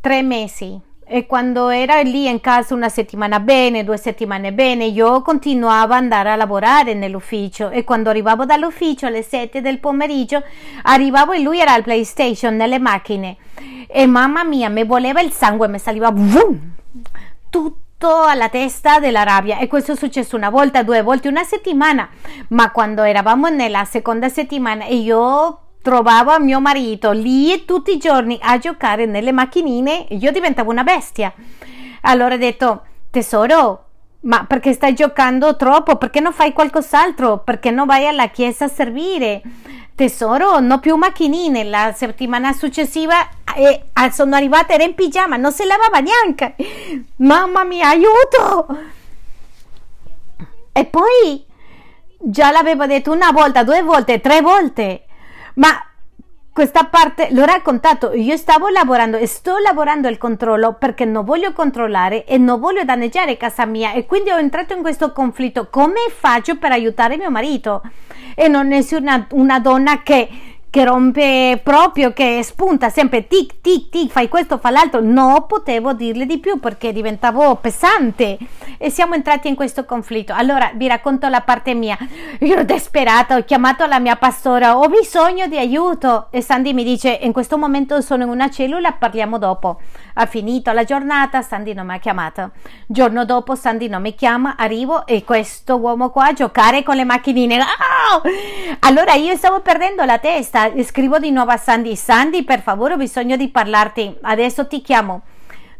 [0.00, 5.22] tre mesi e quando era lì in casa una settimana bene, due settimane bene, io
[5.22, 10.42] continuavo ad andare a lavorare nell'ufficio e quando arrivavo dall'ufficio alle 7 del pomeriggio
[10.82, 13.36] arrivavo e lui era al PlayStation nelle macchine
[13.86, 16.72] e mamma mia mi voleva il sangue, mi saliva boom,
[17.48, 19.58] tutto alla testa della rabbia.
[19.58, 22.08] E questo è successo una volta, due volte, una settimana,
[22.48, 28.38] ma quando eravamo nella seconda settimana e io trovavo mio marito lì tutti i giorni
[28.42, 31.32] a giocare nelle macchinine, io diventavo una bestia.
[32.02, 33.84] Allora ho detto, tesoro,
[34.20, 35.96] ma perché stai giocando troppo?
[35.96, 37.38] Perché non fai qualcos'altro?
[37.38, 39.42] Perché non vai alla chiesa a servire?
[39.94, 41.64] Tesoro, no più macchinine.
[41.64, 46.54] La settimana successiva eh, sono arrivata, era in pigiama, non si lavava neanche.
[47.16, 48.66] Mamma mia, aiuto!
[50.72, 51.44] E poi
[52.18, 55.04] già l'avevo detto una volta, due volte, tre volte.
[55.60, 55.78] Ma
[56.52, 61.52] questa parte l'ho raccontato, io stavo lavorando e sto lavorando il controllo perché non voglio
[61.52, 65.68] controllare e non voglio danneggiare casa mia e quindi ho entrato in questo conflitto.
[65.68, 67.82] Come faccio per aiutare mio marito?
[68.34, 70.28] E non è una, una donna che
[70.70, 75.00] che rompe proprio, che spunta sempre tic tic tic, fai questo, fa l'altro.
[75.00, 78.38] Non potevo dirle di più perché diventavo pesante
[78.78, 80.32] e siamo entrati in questo conflitto.
[80.32, 81.98] Allora vi racconto la parte mia.
[82.40, 86.84] Io ero disperata, ho chiamato la mia pastora, ho bisogno di aiuto e Sandy mi
[86.84, 89.80] dice in questo momento sono in una cellula, parliamo dopo.
[90.14, 92.52] Ha finito la giornata, Sandy non mi ha chiamato.
[92.86, 97.04] Giorno dopo Sandy non mi chiama, arrivo e questo uomo qua a giocare con le
[97.04, 97.58] macchinine.
[97.60, 98.22] Oh!
[98.80, 102.96] Allora io stavo perdendo la testa, scrivo di nuovo a Sandy, Sandy per favore ho
[102.96, 105.22] bisogno di parlarti, adesso ti chiamo.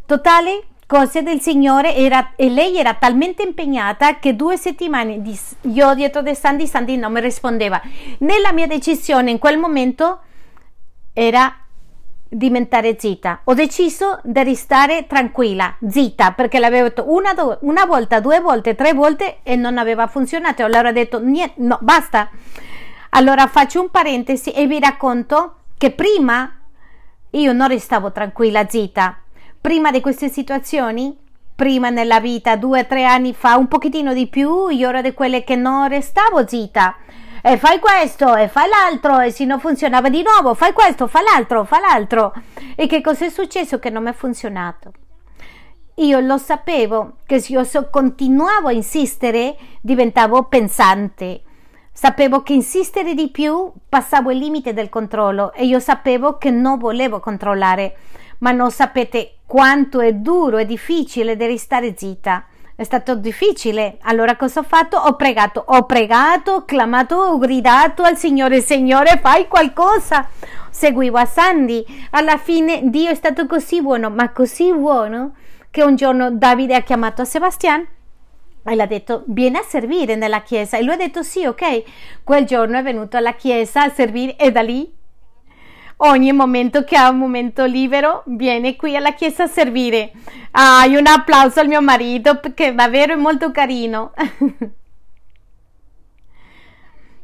[0.06, 5.38] Totale cose del Signore era, e lei era talmente impegnata che due settimane di,
[5.72, 7.80] io dietro di Sandy, Sandy non mi rispondeva.
[8.18, 10.20] Nella mia decisione in quel momento
[11.12, 11.54] era
[12.28, 13.40] diventare zitta.
[13.44, 18.92] Ho deciso di restare tranquilla, zitta, perché l'avevo detto una, una, volta, due volte, tre
[18.92, 20.64] volte e non aveva funzionato.
[20.64, 22.30] Allora ho detto niente, no, basta.
[23.10, 26.52] Allora faccio un parentesi e vi racconto che prima
[27.30, 29.18] io non restavo tranquilla, zitta.
[29.60, 31.16] Prima di queste situazioni,
[31.54, 35.12] prima nella vita, due o tre anni fa, un pochettino di più, io ero di
[35.12, 36.96] quelle che non restavo zitta
[37.42, 41.20] e fai questo e fai l'altro e se non funzionava di nuovo fai questo, fa
[41.20, 42.32] l'altro, fa l'altro.
[42.76, 43.78] E che cosa è successo?
[43.78, 44.92] Che non mi è funzionato.
[45.96, 51.42] Io lo sapevo che se io continuavo a insistere diventavo pensante.
[52.02, 56.78] Sapevo che insistere di più passavo il limite del controllo e io sapevo che non
[56.78, 57.94] volevo controllare.
[58.38, 62.46] Ma non sapete quanto è duro e difficile di restare zitta.
[62.74, 63.98] È stato difficile.
[64.04, 64.96] Allora cosa ho fatto?
[64.96, 70.26] Ho pregato, ho pregato, ho clamato, ho gridato al Signore, Signore, fai qualcosa.
[70.70, 71.84] Seguivo a Sandy.
[72.12, 75.34] Alla fine Dio è stato così buono, ma così buono
[75.70, 77.86] che un giorno Davide ha chiamato Sebastian
[78.64, 81.82] e ha detto vieni a servire nella chiesa e lui ha detto sì ok
[82.24, 84.98] quel giorno è venuto alla chiesa a servire e da lì
[86.02, 90.12] ogni momento che ha un momento libero viene qui alla chiesa a servire.
[90.52, 94.12] Ah, un applauso al mio marito perché davvero è molto carino.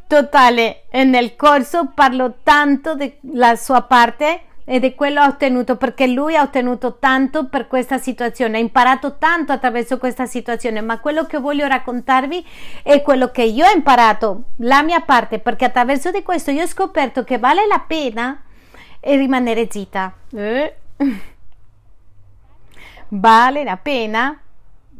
[0.06, 6.08] Totale, e nel corso parlo tanto della sua parte e di quello ha ottenuto perché
[6.08, 11.24] lui ha ottenuto tanto per questa situazione, ha imparato tanto attraverso questa situazione, ma quello
[11.24, 12.44] che voglio raccontarvi
[12.82, 16.66] è quello che io ho imparato, la mia parte, perché attraverso di questo io ho
[16.66, 18.42] scoperto che vale la pena
[18.98, 20.12] e rimanere zitta.
[20.34, 20.76] Eh.
[23.08, 24.36] Vale la pena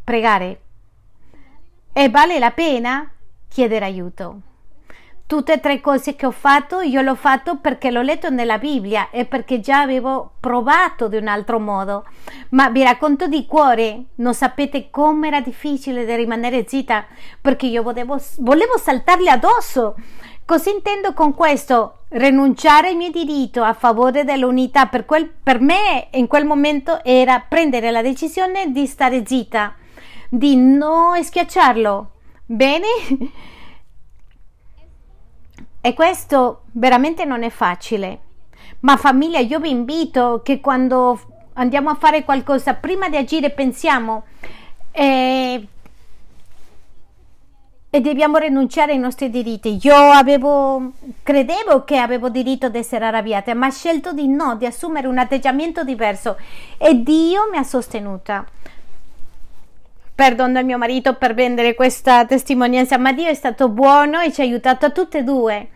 [0.04, 0.60] pregare
[1.92, 3.10] e vale la pena
[3.48, 4.45] chiedere aiuto.
[5.26, 9.10] Tutte e tre cose che ho fatto, io l'ho fatto perché l'ho letto nella Bibbia
[9.10, 12.04] e perché già avevo provato di un altro modo.
[12.50, 17.06] Ma vi racconto di cuore, non sapete com'era difficile di rimanere zitta
[17.40, 19.96] perché io volevo, volevo saltarle addosso.
[20.44, 22.02] Cosa intendo con questo?
[22.10, 27.40] Rinunciare al mio diritto a favore dell'unità per, quel, per me in quel momento era
[27.40, 29.74] prendere la decisione di stare zitta,
[30.28, 32.10] di non schiacciarlo.
[32.46, 32.86] Bene?
[35.86, 38.18] E questo veramente non è facile.
[38.80, 41.20] Ma famiglia, io vi invito che quando
[41.52, 44.24] andiamo a fare qualcosa, prima di agire pensiamo
[44.90, 45.68] eh,
[47.88, 49.78] e dobbiamo rinunciare ai nostri diritti.
[49.80, 50.90] Io avevo,
[51.22, 55.18] credevo che avevo diritto di essere arrabbiata, ma ho scelto di no, di assumere un
[55.18, 56.36] atteggiamento diverso
[56.78, 58.44] e Dio mi ha sostenuta.
[60.16, 64.40] Perdono il mio marito per vendere questa testimonianza, ma Dio è stato buono e ci
[64.40, 65.68] ha aiutato a tutte e due.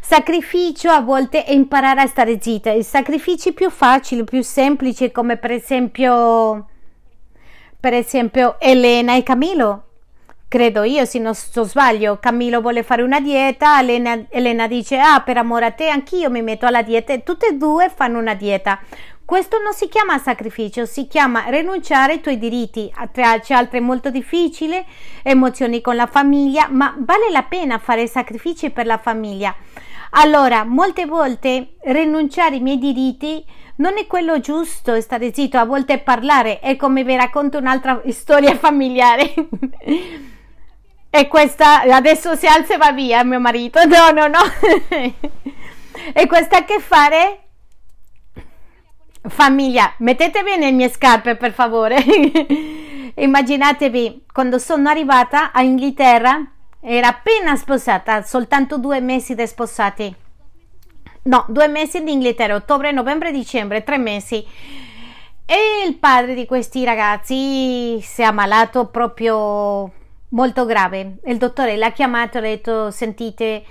[0.00, 5.36] Sacrificio a volte è imparare a stare zitta, i sacrifici più facili, più semplici, come
[5.36, 6.68] per esempio,
[7.78, 9.82] per esempio Elena e Camilo
[10.48, 15.20] credo io, se non sto sbaglio, Camillo vuole fare una dieta, Elena, Elena dice ah
[15.20, 18.34] per amore a te anch'io mi metto alla dieta e tutte e due fanno una
[18.34, 18.80] dieta.
[19.28, 22.90] Questo non si chiama sacrificio, si chiama rinunciare ai tuoi diritti.
[23.12, 24.82] C'è altre molto difficili,
[25.22, 29.54] emozioni con la famiglia, ma vale la pena fare sacrifici per la famiglia.
[30.12, 33.44] Allora, molte volte rinunciare ai miei diritti
[33.76, 36.60] non è quello giusto, stare zitto, a volte parlare.
[36.60, 39.34] È come vi racconto un'altra storia familiare.
[41.10, 43.84] e questa adesso si alza e va via mio marito.
[43.84, 44.40] No, no, no.
[46.14, 47.42] e questa a che fare
[49.28, 49.92] famiglia.
[49.98, 51.96] Mettetevi nelle mie scarpe, per favore.
[53.14, 56.40] Immaginatevi quando sono arrivata a Inghilterra,
[56.80, 60.14] era appena sposata, soltanto due mesi di sposati.
[61.22, 64.46] No, due mesi in Inghilterra, ottobre, novembre, dicembre, tre mesi.
[65.44, 69.90] E il padre di questi ragazzi si è ammalato proprio
[70.30, 71.16] molto grave.
[71.24, 73.64] Il dottore l'ha chiamato e ha detto: Sentite,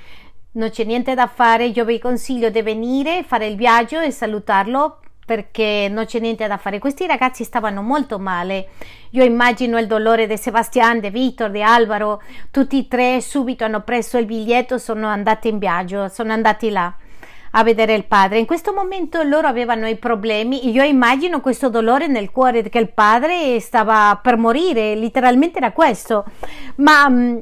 [0.53, 4.99] non c'è niente da fare, io vi consiglio di venire, fare il viaggio e salutarlo
[5.27, 6.79] perché non c'è niente da fare.
[6.79, 8.69] Questi ragazzi stavano molto male.
[9.09, 12.21] Io immagino il dolore di Sebastian, di Victor, di Alvaro.
[12.49, 16.95] Tutti e tre subito hanno preso il biglietto, sono andati in viaggio, sono andati là
[17.51, 18.39] a vedere il padre.
[18.39, 20.69] In questo momento loro avevano i problemi.
[20.69, 26.23] Io immagino questo dolore nel cuore che il padre stava per morire, letteralmente era questo.
[26.75, 27.37] Ma mm,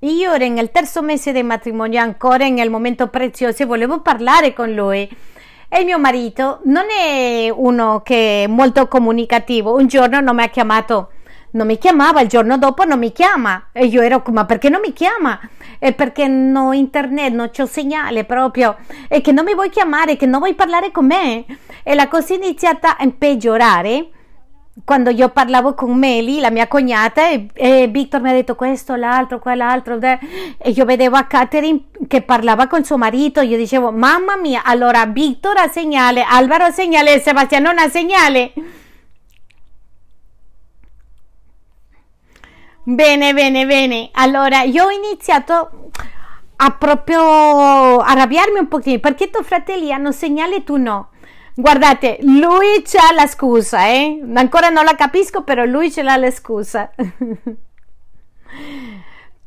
[0.00, 4.70] io ero nel terzo mese di matrimonio, ancora nel momento prezioso, e volevo parlare con
[4.74, 5.08] lui.
[5.72, 9.72] E mio marito non è uno che è molto comunicativo.
[9.76, 11.10] Un giorno non mi ha chiamato,
[11.52, 13.68] non mi chiamava, il giorno dopo non mi chiama.
[13.72, 15.38] E io ero, ma perché non mi chiama?
[15.78, 18.78] E perché non ho internet, non c'ho segnale proprio.
[19.06, 21.44] E che non mi vuoi chiamare, che non vuoi parlare con me.
[21.84, 24.08] E la cosa è iniziata a peggiorare
[24.84, 28.94] quando io parlavo con Meli, la mia cognata, e, e Victor mi ha detto questo,
[28.94, 34.36] l'altro, quell'altro, e io vedevo a Catherine che parlava con suo marito, io dicevo, mamma
[34.36, 38.52] mia, allora Victor ha segnale, Alvaro ha segnale, Sebastiano non ha segnale.
[42.82, 44.08] Bene, bene, bene.
[44.12, 45.90] Allora, io ho iniziato
[46.56, 51.09] a proprio arrabbiarmi un pochino perché i tuoi fratelli hanno segnale e tu no.
[51.60, 54.18] Guardate, lui c'ha la scusa, eh?
[54.34, 56.90] Ancora non la capisco, però lui ce l'ha la scusa.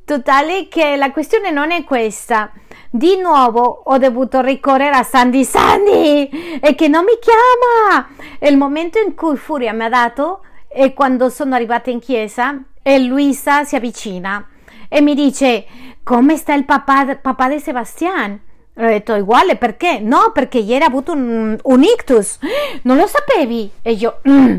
[0.05, 2.51] Totale che la questione non è questa.
[2.91, 8.09] Di nuovo ho dovuto ricorrere a Sandy Sandy e che non mi chiama.
[8.37, 12.61] E il momento in cui Furia mi ha dato è quando sono arrivata in chiesa
[12.83, 14.47] e Luisa si avvicina
[14.87, 15.65] e mi dice
[16.03, 18.39] come sta il papà, papà di Sebastian?
[18.75, 19.99] Ho detto uguale perché?
[19.99, 22.39] No, perché ieri ha avuto un, un ictus.
[22.83, 23.69] Non lo sapevi?
[23.81, 24.57] E io, mm,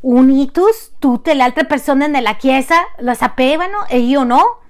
[0.00, 0.92] un ictus?
[0.98, 4.60] Tutte le altre persone nella chiesa lo sapevano e io no?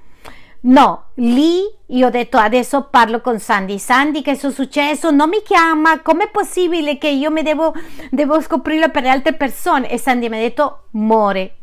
[0.66, 3.78] No, lì io ho detto adesso parlo con Sandy.
[3.78, 5.10] Sandy, che è successo?
[5.10, 6.00] Non mi chiama.
[6.00, 7.74] Com'è possibile che io mi devo,
[8.10, 9.90] devo scoprirlo per le altre persone?
[9.90, 11.56] E Sandy mi ha detto muore.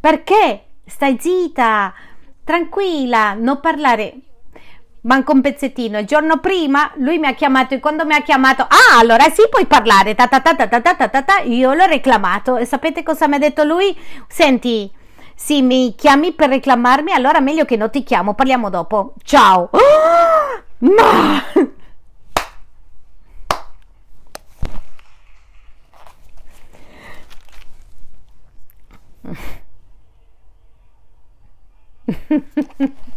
[0.00, 0.62] Perché?
[0.84, 1.92] Stai zitta,
[2.44, 4.14] tranquilla, non parlare
[5.06, 5.98] manco un pezzettino.
[5.98, 9.48] Il giorno prima lui mi ha chiamato e quando mi ha chiamato, ah, allora sì,
[9.48, 10.14] puoi parlare.
[10.14, 11.38] Ta ta ta ta ta ta ta, ta.
[11.44, 13.96] Io l'ho reclamato e sapete cosa mi ha detto lui?
[14.28, 14.90] Senti,
[15.34, 19.14] se mi chiami per reclamarmi, allora meglio che non ti chiamo, parliamo dopo.
[19.22, 19.70] Ciao.
[19.70, 19.78] Oh,
[20.78, 21.42] ma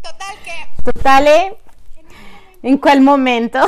[0.00, 0.68] Total che...
[0.82, 1.58] Totale
[2.60, 3.60] in quel momento.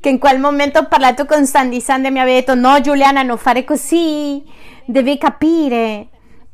[0.00, 3.36] Che in quel momento ho parlato con Sandy Sandy mi aveva detto no Giuliana non
[3.36, 4.44] fare così.
[4.84, 6.08] Devi capire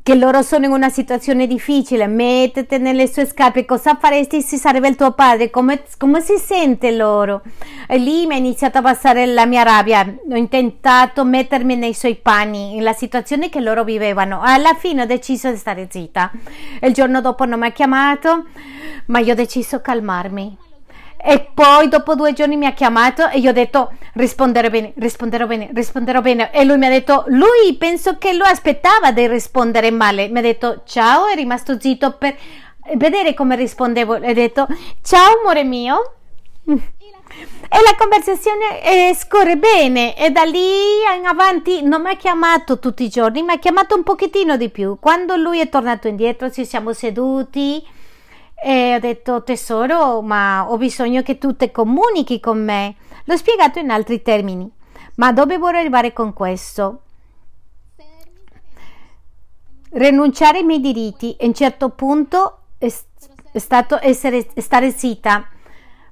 [0.05, 4.88] che loro sono in una situazione difficile, mettete nelle sue scarpe, cosa faresti se sarebbe
[4.88, 7.40] il tuo padre, come, come si sente loro?
[7.88, 12.16] E lì mi è iniziato a passare la mia rabbia, ho intentato mettermi nei suoi
[12.16, 16.30] panni, nella situazione che loro vivevano, alla fine ho deciso di stare zitta,
[16.82, 18.44] il giorno dopo non mi ha chiamato,
[19.07, 20.59] ma io ho deciso di calmarmi
[21.26, 25.46] e poi dopo due giorni mi ha chiamato e io ho detto risponderò bene, risponderò
[25.46, 26.52] bene, risponderò bene.
[26.52, 30.28] E lui mi ha detto, lui penso che lo aspettava di rispondere male.
[30.28, 32.36] Mi ha detto ciao, è rimasto zitto per
[32.96, 34.16] vedere come rispondevo.
[34.16, 34.66] E ho detto
[35.02, 36.12] ciao amore mio.
[36.66, 40.58] E la conversazione eh, scorre bene e da lì
[41.18, 44.68] in avanti non mi ha chiamato tutti i giorni, mi ha chiamato un pochettino di
[44.68, 44.98] più.
[45.00, 47.82] Quando lui è tornato indietro ci siamo seduti
[48.55, 52.96] e ho detto tesoro, ma ho bisogno che tu te comunichi con me.
[53.24, 54.70] L'ho spiegato in altri termini,
[55.16, 57.00] ma dove vorrei arrivare con questo?
[59.90, 62.92] Rinunciare ai miei diritti a un certo punto è,
[63.52, 65.46] è stato essere, stare zitta,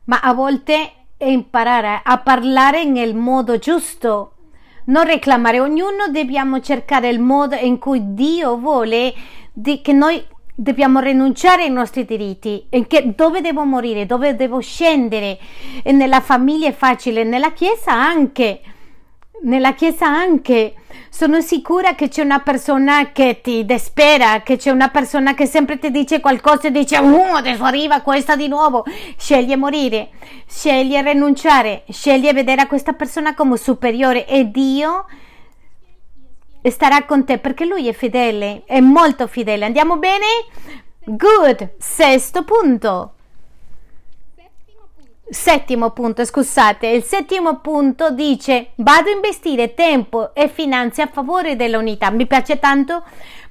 [0.04, 4.32] ma a volte imparare a parlare nel modo giusto
[4.84, 9.14] non reclamare, ognuno dobbiamo cercare il modo in cui Dio vuole
[9.82, 10.24] che noi
[10.54, 12.66] dobbiamo rinunciare ai nostri diritti,
[13.14, 15.38] dove devo morire, dove devo scendere,
[15.82, 18.60] e nella famiglia è facile, nella chiesa anche,
[19.42, 20.74] nella chiesa anche.
[21.08, 25.78] Sono sicura che c'è una persona che ti despera, che c'è una persona che sempre
[25.78, 28.84] ti dice qualcosa e dice, oh, adesso arriva questa di nuovo.
[29.16, 30.10] Sceglie morire,
[30.46, 35.04] sceglie rinunciare, sceglie vedere a questa persona come superiore e Dio
[36.70, 39.64] starà con te perché lui è fedele, è molto fedele.
[39.64, 40.24] Andiamo bene?
[41.04, 41.72] Good.
[41.78, 43.14] Sesto punto.
[45.28, 51.56] Settimo punto, scusate, il settimo punto dice vado a investire tempo e finanze a favore
[51.56, 52.10] dell'unità.
[52.10, 53.02] Mi piace tanto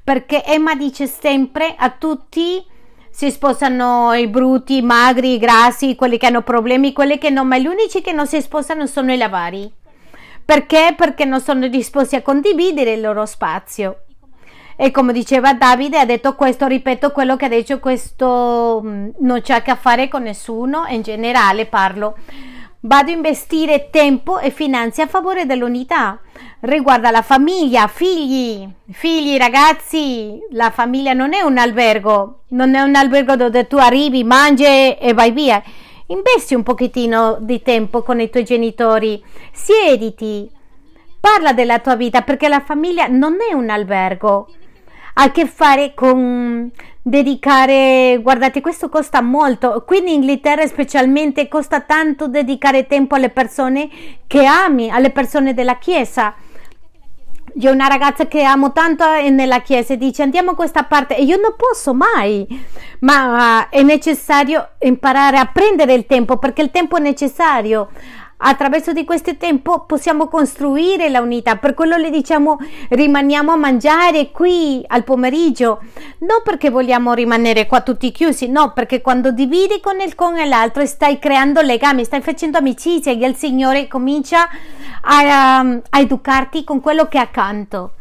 [0.04, 2.64] perché Emma dice sempre a tutti
[3.10, 7.48] si sposano i brutti, i magri, i grassi, quelli che hanno problemi, quelli che non,
[7.48, 9.72] ma gli unici che non si sposano sono i lavari.
[10.52, 10.96] Perché?
[10.98, 14.02] Perché non sono disposti a condividere il loro spazio.
[14.76, 19.40] E come diceva Davide, ha detto questo, ripeto quello che ha detto, questo mm, non
[19.40, 22.18] c'è a che fare con nessuno, in generale parlo.
[22.82, 26.20] Vado a investire tempo e finanze a favore dell'unità.
[26.60, 30.38] Riguarda la famiglia, figli, figli, ragazzi.
[30.50, 35.14] La famiglia non è un albergo, non è un albergo dove tu arrivi, mangi e
[35.16, 35.64] vai via.
[36.12, 40.50] Investi un pochettino di tempo con i tuoi genitori, siediti,
[41.20, 44.48] parla della tua vita perché la famiglia non è un albergo
[45.14, 49.84] ha a che fare con dedicare, guardate, questo costa molto.
[49.86, 53.90] Qui in Inghilterra specialmente costa tanto dedicare tempo alle persone
[54.28, 56.34] che ami, alle persone della chiesa.
[57.56, 61.18] Io una ragazza che amo tanto nella chiesa dice andiamo a questa parte.
[61.18, 62.48] E io non posso mai,
[63.00, 67.90] ma è necessario imparare a prendere il tempo perché il tempo è necessario
[68.44, 71.58] attraverso di questo tempo possiamo costruire la unità.
[71.58, 72.58] Per quello le diciamo
[72.90, 75.82] rimaniamo a mangiare qui al pomeriggio,
[76.20, 80.86] non perché vogliamo rimanere qua tutti chiusi, no, perché quando dividi con il con l'altro
[80.86, 84.48] stai creando legami, stai facendo amicizia e il Signore comincia
[85.02, 87.94] a, a educarti con quello che è accanto.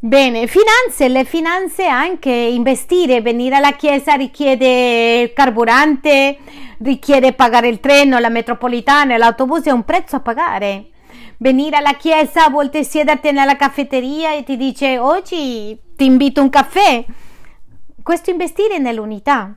[0.00, 6.38] Bene, finanze, le finanze anche investire, venire alla chiesa richiede carburante,
[6.78, 10.90] richiede pagare il treno, la metropolitana, l'autobus è un prezzo a pagare.
[11.38, 16.50] Venire alla chiesa, a volte siederti nella caffetteria e ti dice oggi ti invito un
[16.50, 17.04] caffè.
[18.00, 19.52] Questo investire nell'unità.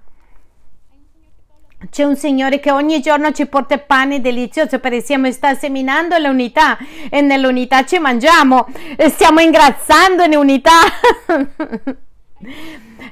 [1.90, 6.78] C'è un Signore che ogni giorno ci porta pane delizioso perché stiamo sta seminando l'unità
[7.10, 10.80] e nell'unità ci mangiamo e stiamo ingrassando in unità.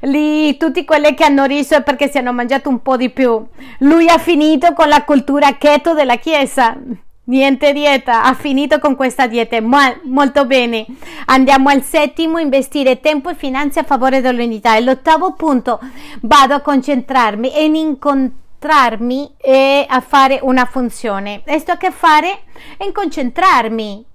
[0.01, 3.43] Lì tutti quelli che hanno riso è perché si hanno mangiato un po' di più.
[3.79, 6.77] Lui ha finito con la cultura keto della Chiesa.
[7.25, 9.59] Niente dieta, ha finito con questa dieta.
[9.61, 10.85] Ma, molto bene.
[11.25, 14.75] Andiamo al settimo, investire tempo e finanze a favore dell'unità.
[14.77, 15.79] E l'ottavo punto,
[16.21, 21.41] vado a concentrarmi e in incontrare concentrarmi e a fare una funzione.
[21.45, 22.43] E sto a che fare
[22.83, 24.05] in concentrarmi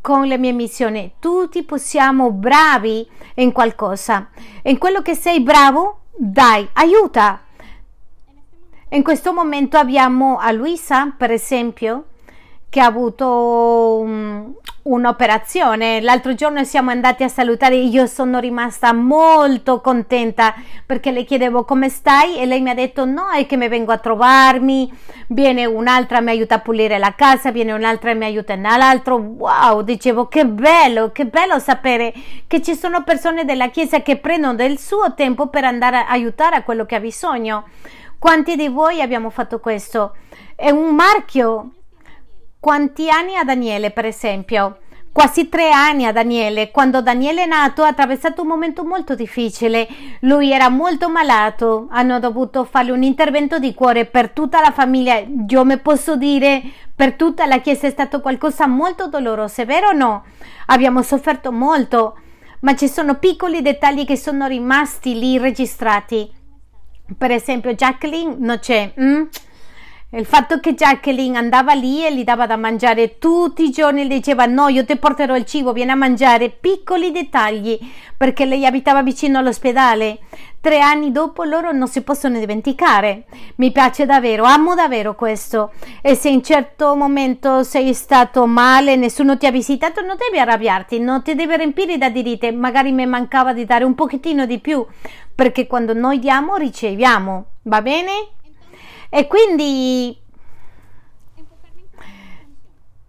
[0.00, 1.14] con le mie missioni.
[1.20, 4.28] Tutti possiamo bravi in qualcosa.
[4.64, 7.40] In quello che sei bravo, dai, aiuta.
[8.90, 12.06] In questo momento abbiamo a Luisa, per esempio,
[12.74, 14.52] che ha avuto um,
[14.82, 16.00] un'operazione.
[16.00, 20.52] L'altro giorno siamo andati a salutare, io sono rimasta molto contenta
[20.84, 23.92] perché le chiedevo come stai e lei mi ha detto no, è che mi vengo
[23.92, 24.92] a trovarmi,
[25.28, 29.18] viene un'altra mi aiuta a pulire la casa, viene un'altra e mi aiuta nell'altro.
[29.18, 32.12] Wow, dicevo che bello, che bello sapere
[32.48, 36.56] che ci sono persone della chiesa che prendono del suo tempo per andare a aiutare
[36.56, 37.68] a quello che ha bisogno.
[38.18, 40.16] Quanti di voi abbiamo fatto questo?
[40.56, 41.68] È un marchio
[42.64, 44.78] quanti anni ha Daniele, per esempio?
[45.12, 46.70] Quasi tre anni a Daniele.
[46.70, 49.86] Quando Daniele è nato ha attraversato un momento molto difficile.
[50.20, 51.88] Lui era molto malato.
[51.90, 55.22] Hanno dovuto fargli un intervento di cuore per tutta la famiglia.
[55.46, 56.62] Io mi posso dire
[56.96, 60.24] per tutta la Chiesa è stato qualcosa molto doloroso, è vero o no?
[60.68, 62.18] Abbiamo sofferto molto,
[62.60, 66.32] ma ci sono piccoli dettagli che sono rimasti lì registrati.
[67.18, 68.90] Per esempio, Jacqueline non c'è.
[68.98, 69.24] Mm?
[70.16, 74.14] Il fatto che Jacqueline andava lì e gli dava da mangiare tutti i giorni, le
[74.14, 77.76] diceva no, io ti porterò il cibo, vieni a mangiare, piccoli dettagli,
[78.16, 80.20] perché lei abitava vicino all'ospedale.
[80.60, 83.24] Tre anni dopo loro non si possono dimenticare.
[83.56, 85.72] Mi piace davvero, amo davvero questo.
[86.00, 91.00] E se in certo momento sei stato male, nessuno ti ha visitato, non devi arrabbiarti,
[91.00, 94.86] non ti devi riempire da dirite, magari mi mancava di dare un pochettino di più,
[95.34, 98.12] perché quando noi diamo riceviamo, va bene?
[99.08, 100.22] E quindi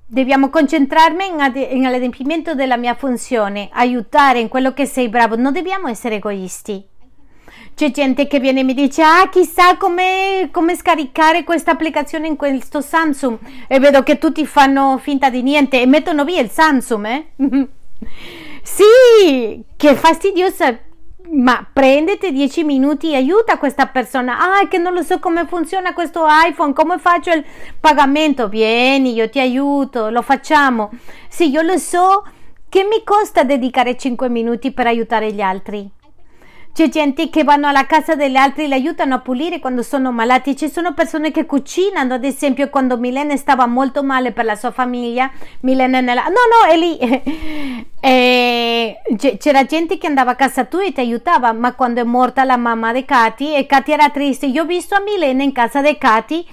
[0.07, 6.15] Dobbiamo concentrarmi nell'adempimento della mia funzione, aiutare in quello che sei bravo, non dobbiamo essere
[6.15, 6.85] egoisti.
[7.73, 12.37] C'è gente che viene e mi dice, ah, chissà come, come scaricare questa applicazione in
[12.37, 13.39] questo Samsung.
[13.67, 17.25] E vedo che tutti fanno finta di niente e mettono via il Samsung, eh?
[18.61, 20.79] sì, che fastidiosa.
[21.31, 24.37] Ma prendete 10 minuti e aiuta questa persona.
[24.39, 27.43] Ah, che non lo so come funziona questo iPhone, come faccio il
[27.79, 28.47] pagamento.
[28.47, 30.91] Vieni, io ti aiuto, lo facciamo.
[31.27, 32.23] Sì, io lo so.
[32.69, 35.89] Che mi costa dedicare 5 minuti per aiutare gli altri?
[36.75, 40.11] C'è gente che vanno alla casa degli altri e le aiutano a pulire quando sono
[40.11, 40.57] malati.
[40.57, 44.71] Ci sono persone che cucinano, ad esempio, quando Milene stava molto male per la sua
[44.71, 45.31] famiglia.
[45.61, 46.23] Milene nella...
[46.23, 47.87] No, no, è lì.
[48.01, 48.97] e
[49.37, 52.57] c'era gente che andava a casa tua e ti aiutava, ma quando è morta la
[52.57, 55.97] mamma di Katy e Katy era triste, io ho visto a Milene in casa di
[55.97, 56.45] Katy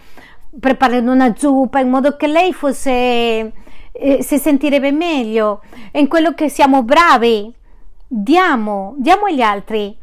[0.61, 3.53] preparando una zuppa in modo che lei fosse...
[3.91, 5.63] Eh, si sentirebbe meglio.
[5.95, 7.53] in quello che siamo bravi.
[8.07, 9.99] Diamo, diamo agli altri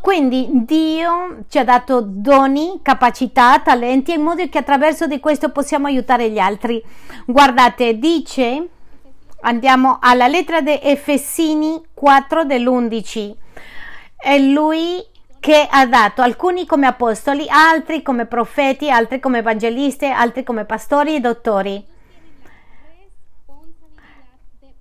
[0.00, 5.86] Quindi Dio ci ha dato doni, capacità, talenti in modo che attraverso di questo possiamo
[5.86, 6.82] aiutare gli altri.
[7.26, 8.68] Guardate, dice,
[9.40, 13.34] andiamo alla lettera di Efesini 4 dell'11.
[14.16, 15.04] È lui
[15.40, 21.16] che ha dato alcuni come apostoli, altri come profeti, altri come evangelisti, altri come pastori
[21.16, 21.96] e dottori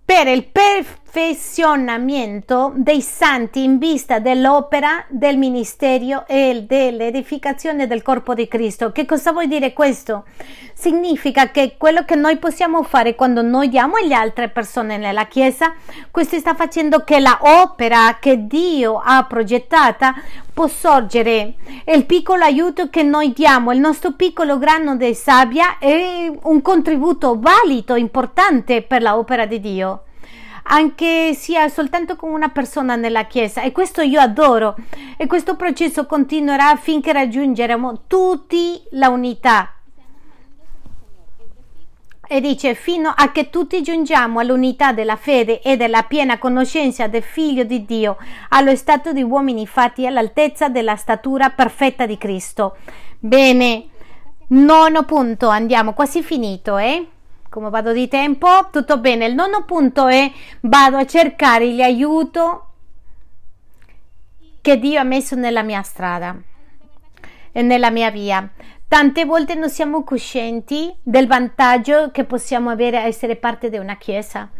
[0.07, 0.45] per il
[1.09, 8.91] perfezionamento dei santi in vista dell'opera del ministero e dell'edificazione del corpo di Cristo.
[8.91, 10.25] Che cosa vuol dire questo?
[10.73, 15.73] Significa che quello che noi possiamo fare quando noi diamo alle altre persone nella Chiesa,
[16.11, 20.13] questo sta facendo che la opera che Dio ha progettata
[20.53, 21.53] può sorgere.
[21.85, 27.39] Il piccolo aiuto che noi diamo, il nostro piccolo grano di sabbia è un contributo
[27.39, 30.01] valido, importante per l'opera di Dio
[30.67, 33.61] anche sia soltanto con una persona nella chiesa.
[33.61, 34.75] E questo io adoro.
[35.17, 39.71] E questo processo continuerà finché raggiungeremo tutti la unità.
[42.29, 47.23] E dice fino a che tutti giungiamo all'unità della fede e della piena conoscenza del
[47.23, 48.17] Figlio di Dio,
[48.49, 52.75] allo stato di uomini fatti all'altezza della statura perfetta di Cristo.
[53.17, 53.85] Bene,
[54.47, 57.07] nono punto, andiamo, quasi finito, eh?
[57.57, 58.47] Come vado di tempo?
[58.71, 59.25] Tutto bene.
[59.25, 62.65] Il nono punto è vado a cercare l'aiuto
[64.61, 66.37] che Dio ha messo nella mia strada
[67.51, 68.47] e nella mia via.
[68.87, 73.97] Tante volte non siamo coscienti del vantaggio che possiamo avere a essere parte di una
[73.97, 74.51] chiesa.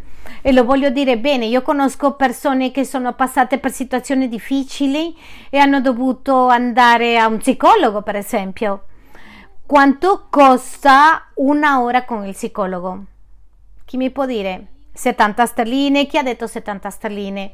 [0.42, 5.16] E lo voglio dire bene, io conosco persone che sono passate per situazioni difficili
[5.50, 8.82] e hanno dovuto andare a un psicologo, per esempio.
[9.68, 13.04] Quanto costa una ora con il psicologo?
[13.84, 14.68] Chi mi può dire?
[14.94, 16.06] 70 sterline?
[16.06, 17.52] Chi ha detto 70 sterline?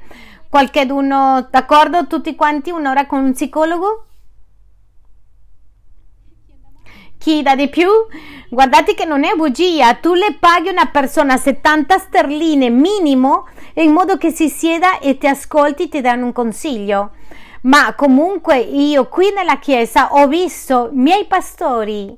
[0.49, 2.07] Qualcheduno d'accordo?
[2.07, 4.07] Tutti quanti un'ora con un psicologo?
[7.19, 7.89] chi dà di più?
[8.49, 14.19] Guardate che non è bugia, tu le paghi una persona 70 sterline minimo in modo
[14.19, 17.11] che si sieda e ti ascolti, ti danno un consiglio.
[17.65, 22.15] Ma comunque io qui nella chiesa ho visto i miei pastori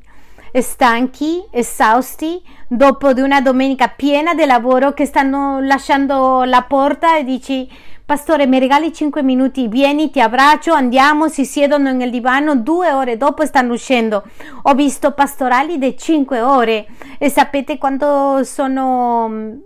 [0.52, 7.24] stanchi, esausti, dopo di una domenica piena di lavoro che stanno lasciando la porta e
[7.24, 7.68] dici
[8.06, 13.16] Pastore, mi regali 5 minuti, vieni, ti abbraccio, andiamo, si siedono nel divano, due ore
[13.16, 14.22] dopo stanno uscendo.
[14.62, 16.86] Ho visto pastorali di 5 ore
[17.18, 19.58] e sapete quanto sono...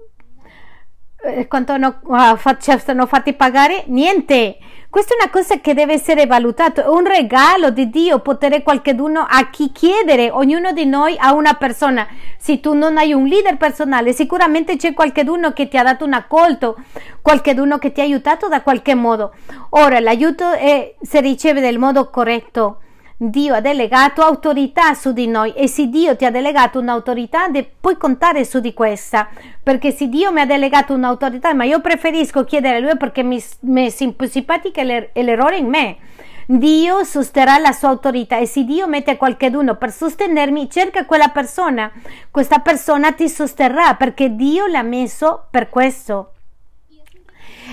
[1.22, 2.36] Eh, quanto hanno, uh,
[2.78, 3.84] sono fatti pagare?
[3.88, 4.56] Niente.
[4.88, 9.20] Questa è una cosa che deve essere valutata, è un regalo di Dio poter qualcuno
[9.20, 12.08] a chi chiedere, ognuno di noi a una persona.
[12.36, 16.14] Se tu non hai un leader personale, sicuramente c'è qualcuno che ti ha dato un
[16.14, 16.76] accolto,
[17.22, 19.32] qualcuno che ti ha aiutato da qualche modo.
[19.70, 22.80] Ora, l'aiuto è, si riceve nel modo corretto
[23.22, 27.98] Dio ha delegato autorità su di noi e se Dio ti ha delegato un'autorità puoi
[27.98, 29.28] contare su di questa.
[29.62, 33.38] Perché se Dio mi ha delegato un'autorità ma io preferisco chiedere a Lui perché mi,
[33.60, 35.98] mi è simpatica l'er- l'errore in me.
[36.46, 41.92] Dio sosterrà la sua autorità e se Dio mette qualcuno per sostenermi cerca quella persona.
[42.30, 46.36] Questa persona ti sosterrà perché Dio l'ha messo per questo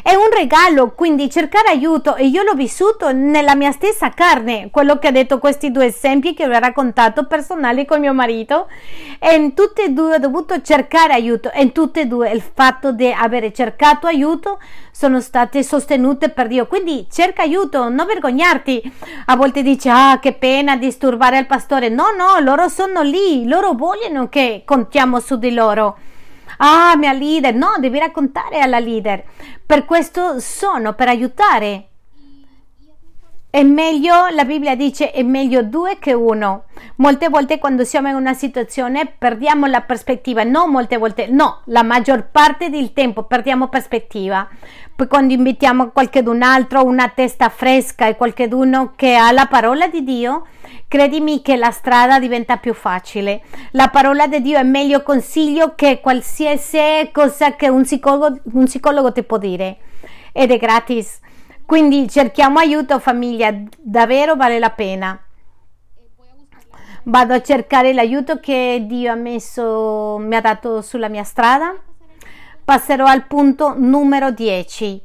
[0.04, 4.98] è un regalo, quindi cercare aiuto e io l'ho vissuto nella mia stessa carne, quello
[5.00, 8.68] che ha detto questi due esempi che vi ho raccontato personali con mio marito.
[9.20, 12.42] E in tutte e due ho dovuto cercare aiuto e in tutte e due il
[12.42, 14.60] fatto di avere cercato aiuto
[14.92, 18.94] sono state sostenute per Dio, quindi cerca aiuto, non vergognarti,
[19.26, 23.74] a volte dici ah che pena disturbare il pastore, no no, loro sono lì, loro
[23.74, 25.98] vogliono che contiamo su di loro
[26.58, 29.24] Ah, mia leader, no, devi raccontare alla leader.
[29.66, 31.87] Per questo sono, per aiutare.
[33.50, 36.66] È meglio, la Bibbia dice, è meglio due che uno.
[36.98, 41.82] Molte volte quando siamo in una situazione perdiamo la prospettiva, non molte volte, no, la
[41.82, 44.48] maggior parte del tempo perdiamo prospettiva.
[44.94, 50.04] Poi quando invitiamo qualcun altro, una testa fresca e qualcuno che ha la parola di
[50.04, 50.46] Dio,
[50.90, 53.44] credimi che la strada diventa più facile.
[53.72, 59.14] La parola di Dio è meglio consiglio che qualsiasi cosa che un psicologo, un psicologo
[59.14, 59.78] ti può dire
[60.34, 61.22] ed è gratis.
[61.68, 65.22] Quindi cerchiamo aiuto famiglia, davvero vale la pena.
[67.04, 71.76] Vado a cercare l'aiuto che Dio ha messo, mi ha dato sulla mia strada.
[72.64, 75.02] Passerò al punto numero 10.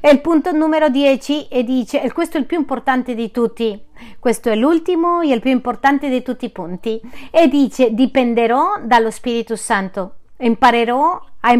[0.00, 3.84] E il punto numero 10 e dice, e questo è il più importante di tutti,
[4.20, 7.00] questo è l'ultimo e il più importante di tutti i punti,
[7.32, 11.52] e dice, dipenderò dallo Spirito Santo, imparerò a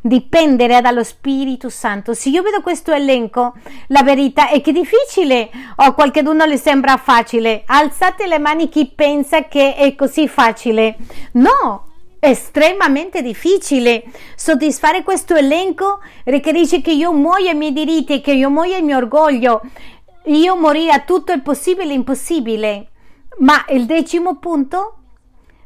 [0.00, 2.14] dipendere dallo Spirito Santo.
[2.14, 3.54] Se io vedo questo elenco,
[3.88, 7.62] la verità è che è difficile o a qualcuno le sembra facile.
[7.66, 10.96] Alzate le mani chi pensa che è così facile.
[11.32, 11.86] No,
[12.20, 14.04] estremamente difficile.
[14.34, 18.96] Soddisfare questo elenco richiede che io muoia i miei diritti, che io muoia il mio
[18.96, 19.62] orgoglio,
[20.24, 22.88] io morire a tutto il possibile e impossibile.
[23.38, 24.94] Ma il decimo punto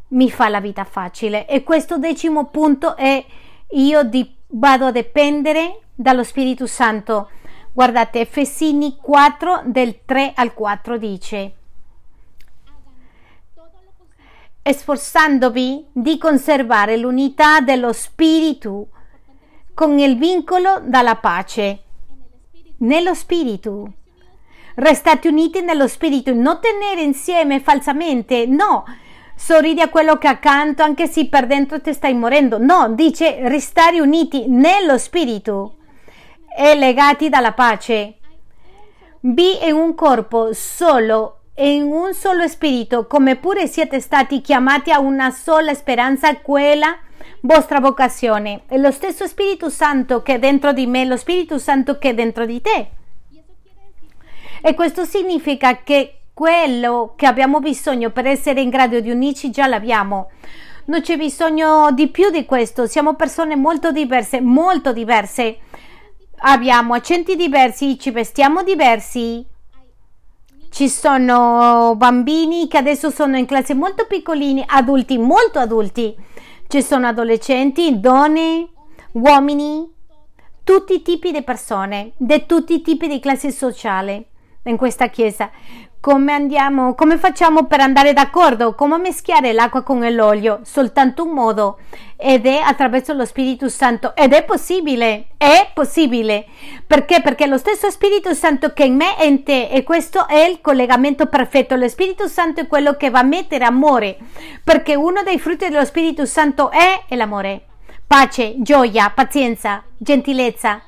[0.08, 3.24] mi fa la vita facile e questo decimo punto è
[3.72, 7.30] io di, vado a dipendere dallo Spirito Santo.
[7.72, 11.54] Guardate, Efesini 4 del 3 al 4 dice
[14.70, 18.88] sforzandovi di conservare l'unità dello spirito
[19.74, 21.82] con il vincolo dalla pace
[22.78, 23.92] nello spirito.
[24.74, 28.84] Restate uniti nello spirito, non tenere insieme falsamente, no.
[29.44, 32.58] Sorridi a quello che accanto anche se per dentro ti stai morendo.
[32.58, 35.78] No, dice restare uniti nello spirito
[36.56, 38.18] e legati dalla pace.
[39.18, 45.00] Vi è un corpo solo in un solo spirito, come pure siete stati chiamati a
[45.00, 46.96] una sola speranza, quella
[47.40, 48.62] vostra vocazione.
[48.68, 52.14] È lo stesso Spirito Santo che è dentro di me, lo Spirito Santo che è
[52.14, 52.90] dentro di te.
[54.62, 59.66] E questo significa che quello che abbiamo bisogno per essere in grado di unirci già
[59.66, 60.30] l'abbiamo.
[60.86, 65.58] Non c'è bisogno di più di questo, siamo persone molto diverse, molto diverse.
[66.44, 69.46] Abbiamo accenti diversi, ci vestiamo diversi,
[70.70, 76.16] ci sono bambini che adesso sono in classe molto piccolini, adulti molto adulti,
[76.66, 78.68] ci sono adolescenti, donne,
[79.12, 79.88] uomini,
[80.64, 84.26] tutti i tipi di persone, di tutti i tipi di classe sociale
[84.64, 85.50] in questa chiesa
[86.02, 91.78] come andiamo, come facciamo per andare d'accordo, come mischiare l'acqua con l'olio, soltanto un modo
[92.16, 94.12] ed è attraverso lo Spirito Santo.
[94.16, 96.46] Ed è possibile, è possibile,
[96.88, 97.20] perché?
[97.20, 100.60] Perché lo stesso Spirito Santo che in me è in te e questo è il
[100.60, 104.18] collegamento perfetto, lo Spirito Santo è quello che va a mettere amore,
[104.64, 107.60] perché uno dei frutti dello Spirito Santo è l'amore,
[108.08, 110.82] pace, gioia, pazienza, gentilezza,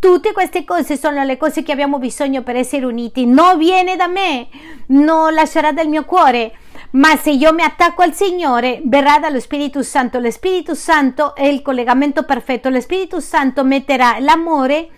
[0.00, 3.26] Tutte queste cose sono le cose che abbiamo bisogno per essere uniti.
[3.26, 4.46] Non viene da me,
[4.88, 6.52] non lascerà dal mio cuore,
[6.92, 10.20] ma se io mi attacco al Signore, verrà dallo Spirito Santo.
[10.20, 12.68] Lo Spirito Santo è il collegamento perfetto.
[12.68, 14.88] Lo Spirito Santo metterà l'amore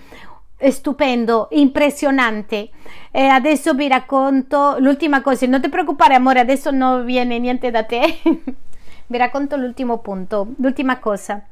[0.69, 2.69] stupendo, impressionante.
[3.11, 5.47] E adesso vi racconto l'ultima cosa.
[5.47, 8.21] Non ti preoccupare, amore, adesso non viene niente da te.
[9.07, 11.43] vi racconto l'ultimo punto, l'ultima cosa.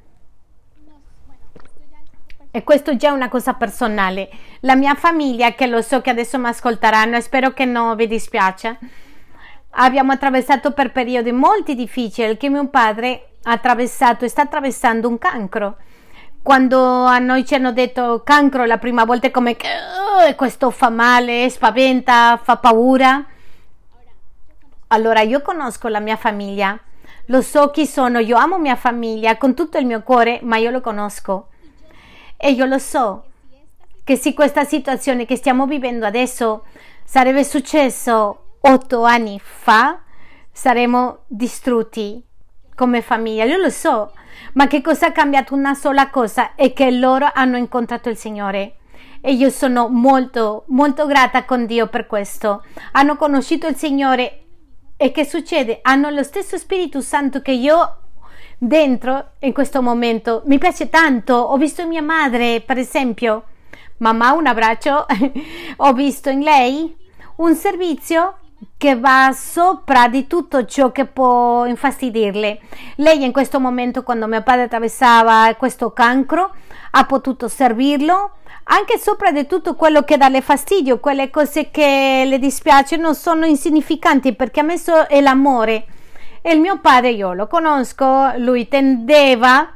[2.51, 4.30] E questo già è una cosa personale.
[4.61, 8.07] La mia famiglia, che lo so che adesso mi ascolteranno e spero che non vi
[8.07, 8.78] dispiace,
[9.70, 15.18] abbiamo attraversato per periodi molto difficili che mio padre ha attraversato e sta attraversando un
[15.18, 15.76] cancro.
[16.42, 20.70] Quando a noi ci hanno detto cancro la prima volta è come che oh, questo
[20.70, 23.26] fa male, spaventa, fa paura.
[24.88, 26.78] Allora io conosco la mia famiglia,
[27.26, 30.70] lo so chi sono, io amo mia famiglia con tutto il mio cuore, ma io
[30.70, 31.49] lo conosco
[32.41, 33.24] e io lo so
[34.05, 36.64] che se questa situazione che stiamo vivendo adesso
[37.05, 40.01] sarebbe successo otto anni fa,
[40.51, 42.24] saremmo distrutti
[42.74, 44.12] come famiglia, io lo so,
[44.55, 48.76] ma che cosa ha cambiato una sola cosa è che loro hanno incontrato il Signore
[49.20, 52.64] e io sono molto molto grata con Dio per questo.
[52.93, 54.45] Hanno conosciuto il Signore
[54.97, 55.80] e che succede?
[55.82, 57.97] Hanno lo stesso Spirito Santo che io
[58.59, 60.42] dentro in questo momento.
[60.46, 61.34] Mi piace tanto.
[61.34, 63.44] Ho visto mia madre, per esempio.
[63.98, 65.06] Mamma, un abbraccio.
[65.78, 66.94] Ho visto in lei
[67.36, 68.38] un servizio
[68.76, 72.61] che va sopra di tutto ciò che può infastidirle.
[72.96, 76.52] Lei in questo momento, quando mio padre attraversava questo cancro,
[76.90, 78.32] ha potuto servirlo
[78.70, 83.46] anche sopra di tutto quello che dà le fastidio, quelle cose che le dispiacciono sono
[83.46, 85.86] insignificanti perché ha messo l'amore.
[86.43, 89.72] E il mio padre, io lo conosco, lui tendeva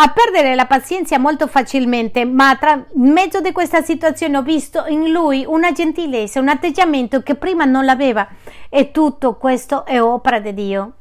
[0.00, 5.10] a perdere la pazienza molto facilmente, ma tra mezzo di questa situazione ho visto in
[5.10, 8.28] lui una gentilezza, un atteggiamento che prima non l'aveva
[8.68, 10.92] e tutto questo è opera di Dio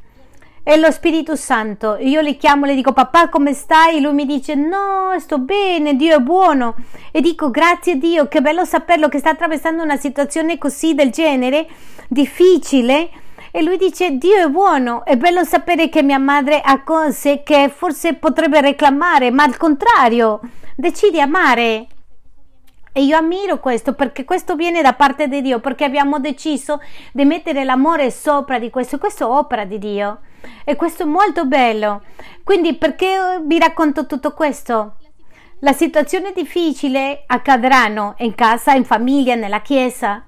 [0.67, 1.95] è lo Spirito Santo.
[1.97, 4.01] Io le chiamo, le dico papà come stai?
[4.01, 6.75] Lui mi dice no, sto bene, Dio è buono.
[7.11, 11.69] E dico grazie Dio, che bello saperlo che sta attraversando una situazione così del genere,
[12.09, 13.09] difficile.
[13.57, 17.73] E lui dice Dio è buono, è bello sapere che mia madre ha cose che
[17.75, 20.41] forse potrebbe reclamare, ma al contrario,
[20.75, 21.87] decide amare.
[22.91, 26.79] E io ammiro questo perché questo viene da parte di Dio, perché abbiamo deciso
[27.11, 30.19] di mettere l'amore sopra di questo, questo è opera di Dio.
[30.63, 32.03] E questo è molto bello.
[32.43, 34.97] Quindi perché vi racconto tutto questo?
[35.61, 40.23] La situazione difficile accadranno in casa, in famiglia, nella chiesa.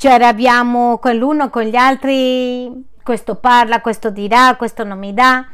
[0.00, 2.72] Cioè abbiamo con l'uno, con gli altri,
[3.02, 5.46] questo parla, questo dirà, questo non mi dà.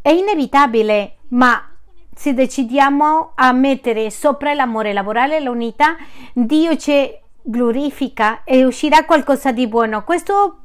[0.00, 1.68] È inevitabile, ma
[2.14, 5.96] se decidiamo a mettere sopra l'amore, lavorare l'unità,
[6.32, 10.04] Dio ci glorifica e uscirà qualcosa di buono.
[10.04, 10.60] Questo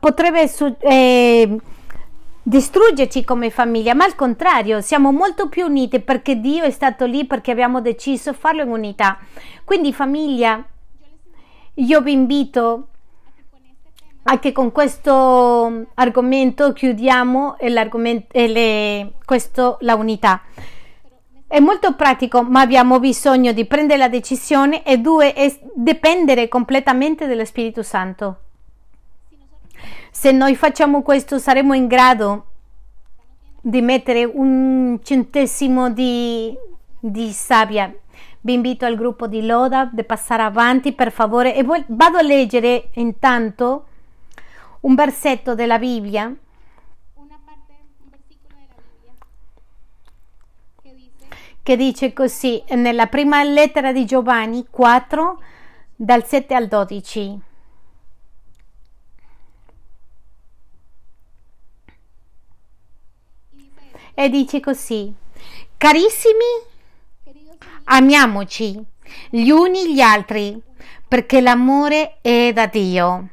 [0.00, 0.50] potrebbe
[0.80, 1.56] eh,
[2.42, 7.26] distruggerci come famiglia, ma al contrario, siamo molto più uniti perché Dio è stato lì
[7.26, 9.18] perché abbiamo deciso farlo in unità.
[9.62, 10.64] Quindi famiglia,
[11.78, 12.88] io vi invito
[14.24, 20.42] anche con questo argomento chiudiamo le, questo, la unità.
[21.46, 27.26] È molto pratico, ma abbiamo bisogno di prendere la decisione e due, è dipendere completamente
[27.26, 28.40] dallo Spirito Santo.
[30.10, 32.44] Se noi facciamo questo saremo in grado
[33.62, 36.54] di mettere un centesimo di,
[37.00, 37.94] di sabbia.
[38.48, 42.88] Vi invito al gruppo di Loda di passare avanti per favore e vado a leggere
[42.94, 43.86] intanto
[44.80, 46.34] un versetto della Bibbia.
[51.62, 55.42] che dice così nella prima lettera di Giovanni 4
[55.94, 57.40] dal 7 al 12.
[64.14, 65.14] e dice così,
[65.76, 66.76] carissimi,
[67.88, 68.82] amiamoci
[69.30, 70.60] gli uni gli altri,
[71.06, 73.28] perché l'amore è da Dio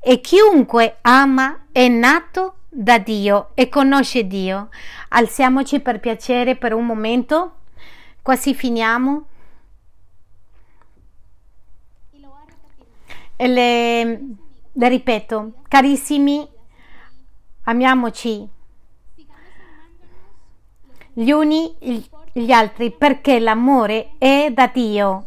[0.00, 4.68] e chiunque ama è nato da Dio e conosce Dio.
[5.08, 7.56] Alziamoci per piacere per un momento,
[8.22, 9.26] quasi finiamo.
[13.38, 14.04] E le,
[14.72, 16.46] le ripeto, carissimi,
[17.64, 18.48] amiamoci
[21.18, 21.74] gli uni
[22.38, 25.24] gli altri perché l'amore è da Dio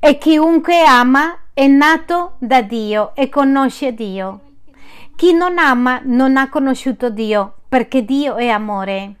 [0.00, 4.40] e chiunque ama è nato da Dio e conosce Dio.
[5.14, 9.14] Chi non ama non ha conosciuto Dio perché Dio è amore.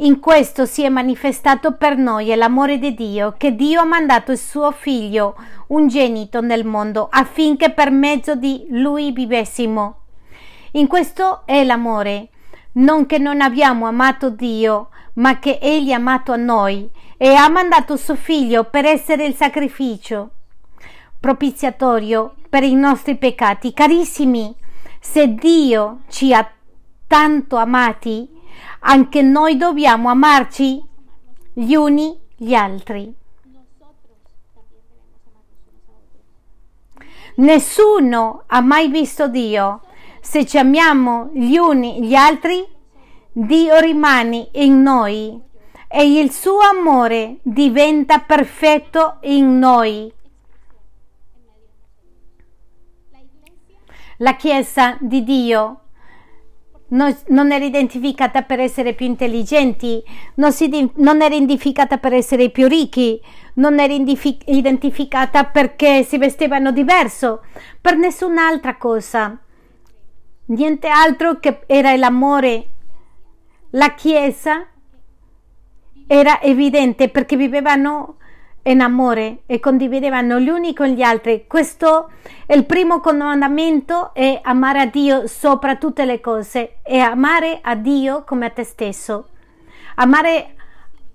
[0.00, 4.38] In questo si è manifestato per noi l'amore di Dio, che Dio ha mandato il
[4.38, 5.34] suo figlio
[5.68, 10.00] ungenito nel mondo affinché per mezzo di lui vivessimo.
[10.72, 12.28] In questo è l'amore,
[12.72, 17.48] non che non abbiamo amato Dio, ma che Egli ha amato a noi e ha
[17.48, 20.30] mandato suo figlio per essere il sacrificio
[21.20, 23.72] propiziatorio per i nostri peccati.
[23.72, 24.54] Carissimi,
[25.00, 26.48] se Dio ci ha
[27.06, 28.28] tanto amati,
[28.80, 30.82] anche noi dobbiamo amarci
[31.52, 33.14] gli uni gli altri.
[37.36, 39.82] Nessuno ha mai visto Dio
[40.28, 42.62] se ci amiamo gli uni gli altri,
[43.32, 45.40] Dio rimane in noi
[45.88, 50.12] e il suo amore diventa perfetto in noi.
[54.18, 55.80] La Chiesa di Dio
[56.88, 60.04] non era identificata per essere più intelligenti,
[60.34, 63.18] non, era identificata per essere più ricchi,
[63.54, 67.40] non era identificata perché si vestivano diverso,
[67.80, 69.42] per nessun'altra cosa
[70.48, 72.66] niente altro che era l'amore.
[73.70, 74.66] La Chiesa
[76.06, 78.16] era evidente perché vivevano
[78.62, 81.44] in amore e condividevano gli uni con gli altri.
[81.46, 82.10] Questo
[82.46, 87.74] è il primo comandamento è amare a Dio sopra tutte le cose e amare a
[87.74, 89.28] Dio come a te stesso.
[89.96, 90.54] Amare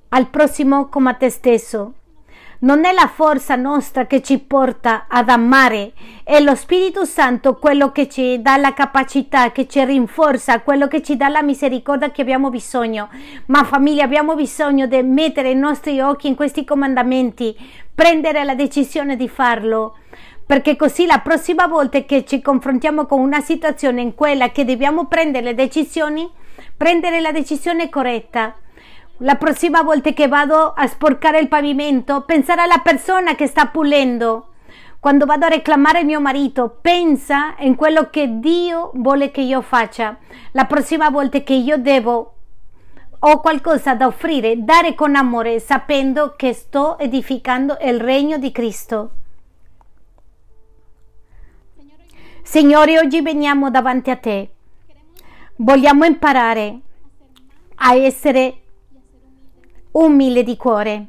[0.09, 1.93] al prossimo come a te stesso.
[2.63, 5.91] Non è la forza nostra che ci porta ad amare,
[6.23, 11.01] è lo Spirito Santo quello che ci dà la capacità, che ci rinforza, quello che
[11.01, 13.09] ci dà la misericordia che abbiamo bisogno.
[13.47, 17.53] Ma famiglia, abbiamo bisogno di mettere i nostri occhi in questi comandamenti,
[17.93, 19.97] prendere la decisione di farlo
[20.45, 25.07] perché così la prossima volta che ci confrontiamo con una situazione in quella che dobbiamo
[25.07, 26.29] prendere le decisioni,
[26.77, 28.55] prendere la decisione corretta
[29.23, 34.49] la prossima volta che vado a sporcare il pavimento, pensare alla persona che sta pulendo.
[34.99, 40.17] Quando vado a reclamare mio marito, pensa in quello che Dio vuole che io faccia.
[40.51, 42.35] La prossima volta che io devo
[43.19, 49.11] ho qualcosa da offrire, dare con amore, sapendo che sto edificando il regno di Cristo.
[52.41, 54.49] Signore, oggi veniamo davanti a te.
[55.55, 56.79] Vogliamo imparare
[57.75, 58.62] a essere
[59.93, 61.07] umile di cuore.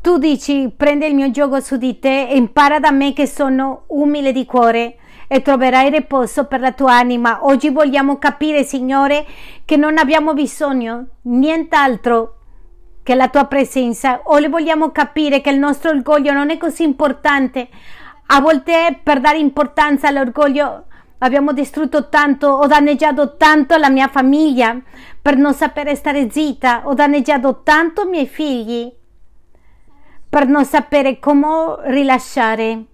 [0.00, 3.82] Tu dici, prende il mio gioco su di te e impara da me che sono
[3.88, 4.96] umile di cuore
[5.26, 7.44] e troverai riposo per la tua anima.
[7.44, 9.26] Oggi vogliamo capire, Signore,
[9.64, 12.36] che non abbiamo bisogno nient'altro
[13.02, 14.22] che la tua presenza.
[14.24, 17.68] O le vogliamo capire che il nostro orgoglio non è così importante.
[18.28, 20.84] A volte per dare importanza all'orgoglio
[21.18, 24.80] abbiamo distrutto tanto, ho danneggiato tanto la mia famiglia
[25.20, 28.92] per non sapere stare zitta, ho danneggiato tanto i miei figli
[30.28, 32.84] per non sapere come rilasciare.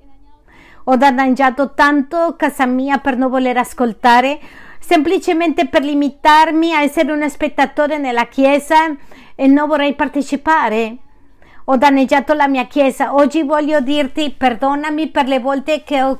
[0.84, 4.38] Ho danneggiato tanto casa mia per non voler ascoltare,
[4.78, 8.94] semplicemente per limitarmi a essere un spettatore nella chiesa
[9.34, 10.96] e non vorrei partecipare.
[11.66, 13.14] Ho danneggiato la mia chiesa.
[13.14, 16.18] Oggi voglio dirti perdonami per le volte che ho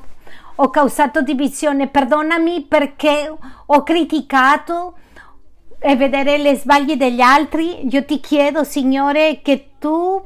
[0.55, 3.33] ho causato divisione, perdonami perché
[3.65, 4.97] ho criticato
[5.79, 7.87] e vedere le sbagli degli altri.
[7.91, 10.23] Io ti chiedo, Signore, che tu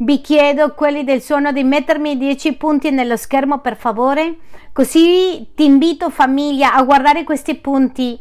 [0.00, 4.36] vi chiedo quelli del suono di mettermi 10 punti nello schermo, per favore.
[4.72, 8.18] Così ti invito, famiglia, a guardare questi punti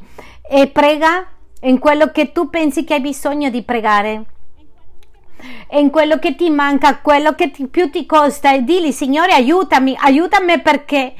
[0.49, 1.27] e prega
[1.61, 4.25] in quello che tu pensi che hai bisogno di pregare
[5.71, 9.95] in quello che ti manca, quello che ti, più ti costa e dili Signore aiutami,
[9.99, 11.13] aiutami perché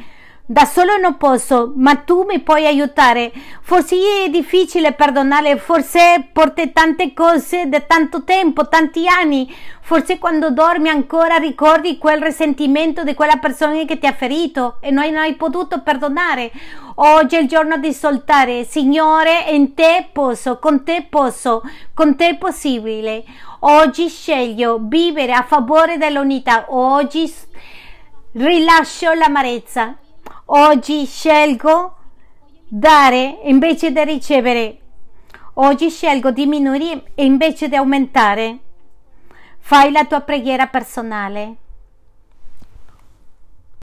[0.49, 3.33] da solo non posso, ma tu mi puoi aiutare.
[3.59, 9.53] Forse è difficile perdonare, forse porti tante cose da tanto tempo, tanti anni.
[9.81, 14.89] Forse quando dormi ancora ricordi quel risentimento di quella persona che ti ha ferito e
[14.89, 16.49] non hai potuto perdonare.
[16.95, 18.63] Oggi è il giorno di soltare.
[18.63, 21.61] Signore, in te posso, con te posso,
[21.93, 23.25] con te è possibile.
[23.59, 26.67] Oggi sceglio vivere a favore dell'unità.
[26.69, 27.29] Oggi
[28.31, 29.97] rilascio l'amarezza
[30.49, 31.95] Oggi scelgo
[32.69, 34.79] dare invece di ricevere.
[35.55, 38.57] Oggi scelgo diminuire invece di aumentare.
[39.59, 41.55] Fai la tua preghiera personale.